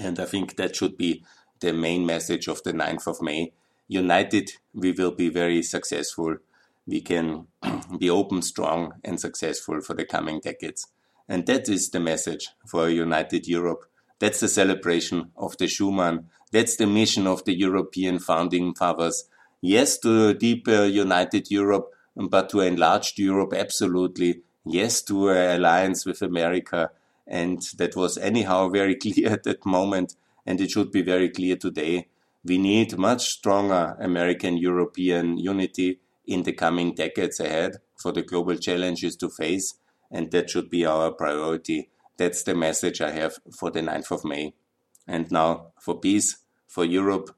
And 0.00 0.20
I 0.20 0.24
think 0.24 0.56
that 0.56 0.76
should 0.76 0.96
be 0.96 1.24
the 1.60 1.72
main 1.72 2.06
message 2.06 2.48
of 2.48 2.62
the 2.62 2.72
9th 2.72 3.06
of 3.06 3.22
May 3.22 3.52
united, 3.88 4.52
we 4.74 4.92
will 4.92 5.12
be 5.12 5.28
very 5.28 5.62
successful. 5.62 6.36
We 6.86 7.00
can 7.00 7.46
be 7.98 8.10
open, 8.10 8.42
strong, 8.42 8.94
and 9.04 9.20
successful 9.20 9.80
for 9.80 9.94
the 9.94 10.04
coming 10.04 10.40
decades. 10.40 10.86
And 11.28 11.46
that 11.46 11.68
is 11.68 11.90
the 11.90 12.00
message 12.00 12.50
for 12.66 12.86
a 12.86 12.92
united 12.92 13.46
Europe. 13.48 13.84
That's 14.18 14.40
the 14.40 14.48
celebration 14.48 15.32
of 15.36 15.56
the 15.58 15.66
Schuman. 15.66 16.26
That's 16.52 16.76
the 16.76 16.86
mission 16.86 17.26
of 17.26 17.44
the 17.44 17.56
European 17.56 18.18
founding 18.18 18.74
fathers. 18.74 19.28
Yes, 19.60 19.98
to 19.98 20.28
a 20.28 20.34
deeper 20.34 20.84
united 20.86 21.50
Europe, 21.50 21.92
but 22.14 22.50
to 22.50 22.60
enlarged 22.60 23.18
Europe, 23.18 23.52
absolutely. 23.54 24.42
Yes, 24.64 25.02
to 25.02 25.30
an 25.30 25.60
alliance 25.60 26.06
with 26.06 26.22
America. 26.22 26.90
And 27.26 27.62
that 27.78 27.96
was 27.96 28.18
anyhow 28.18 28.68
very 28.80 28.94
clear 28.94 29.30
at 29.30 29.44
that 29.44 29.66
moment. 29.66 30.16
And 30.44 30.60
it 30.60 30.70
should 30.70 30.92
be 30.92 31.02
very 31.02 31.28
clear 31.30 31.56
today 31.56 32.06
we 32.46 32.58
need 32.58 32.96
much 32.96 33.28
stronger 33.28 33.96
American 33.98 34.56
European 34.56 35.36
unity 35.36 35.98
in 36.26 36.44
the 36.44 36.52
coming 36.52 36.94
decades 36.94 37.40
ahead 37.40 37.78
for 37.96 38.12
the 38.12 38.22
global 38.22 38.56
challenges 38.56 39.16
to 39.16 39.28
face, 39.28 39.74
and 40.12 40.30
that 40.30 40.50
should 40.50 40.70
be 40.70 40.86
our 40.86 41.10
priority. 41.10 41.88
That's 42.16 42.44
the 42.44 42.54
message 42.54 43.00
I 43.00 43.10
have 43.10 43.38
for 43.52 43.70
the 43.70 43.80
9th 43.80 44.12
of 44.12 44.24
May. 44.24 44.54
And 45.06 45.30
now 45.30 45.72
for 45.80 46.00
peace, 46.00 46.38
for 46.66 46.84
Europe, 46.84 47.34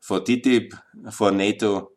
for 0.00 0.20
TTIP, 0.20 0.72
for 1.12 1.30
NATO, 1.30 1.92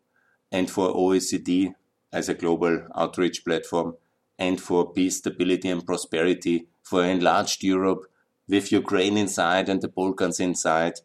and 0.52 0.70
for 0.70 0.93
OECD 0.93 1.74
as 2.12 2.30
a 2.30 2.34
global 2.34 2.88
outreach 2.95 3.43
platform, 3.45 3.95
and 4.38 4.60
for 4.60 4.91
peace, 4.91 5.18
stability, 5.18 5.70
and 5.70 5.86
prosperity, 5.86 6.68
for 6.84 7.06
enlarged 7.06 7.64
Europe 7.64 8.06
with 8.47 8.72
Ukraine 8.72 9.18
inside 9.18 9.70
and 9.70 9.82
the 9.82 9.88
Balkans 9.88 10.39
inside 10.39 10.95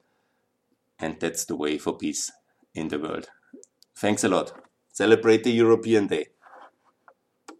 and 0.98 1.18
that's 1.20 1.44
the 1.44 1.56
way 1.56 1.78
for 1.78 1.96
peace 1.96 2.32
in 2.74 2.88
the 2.88 2.98
world. 2.98 3.28
Thanks 3.94 4.24
a 4.24 4.28
lot. 4.28 4.52
Celebrate 4.92 5.44
the 5.44 5.52
European 5.52 6.06
Day. 6.06 6.26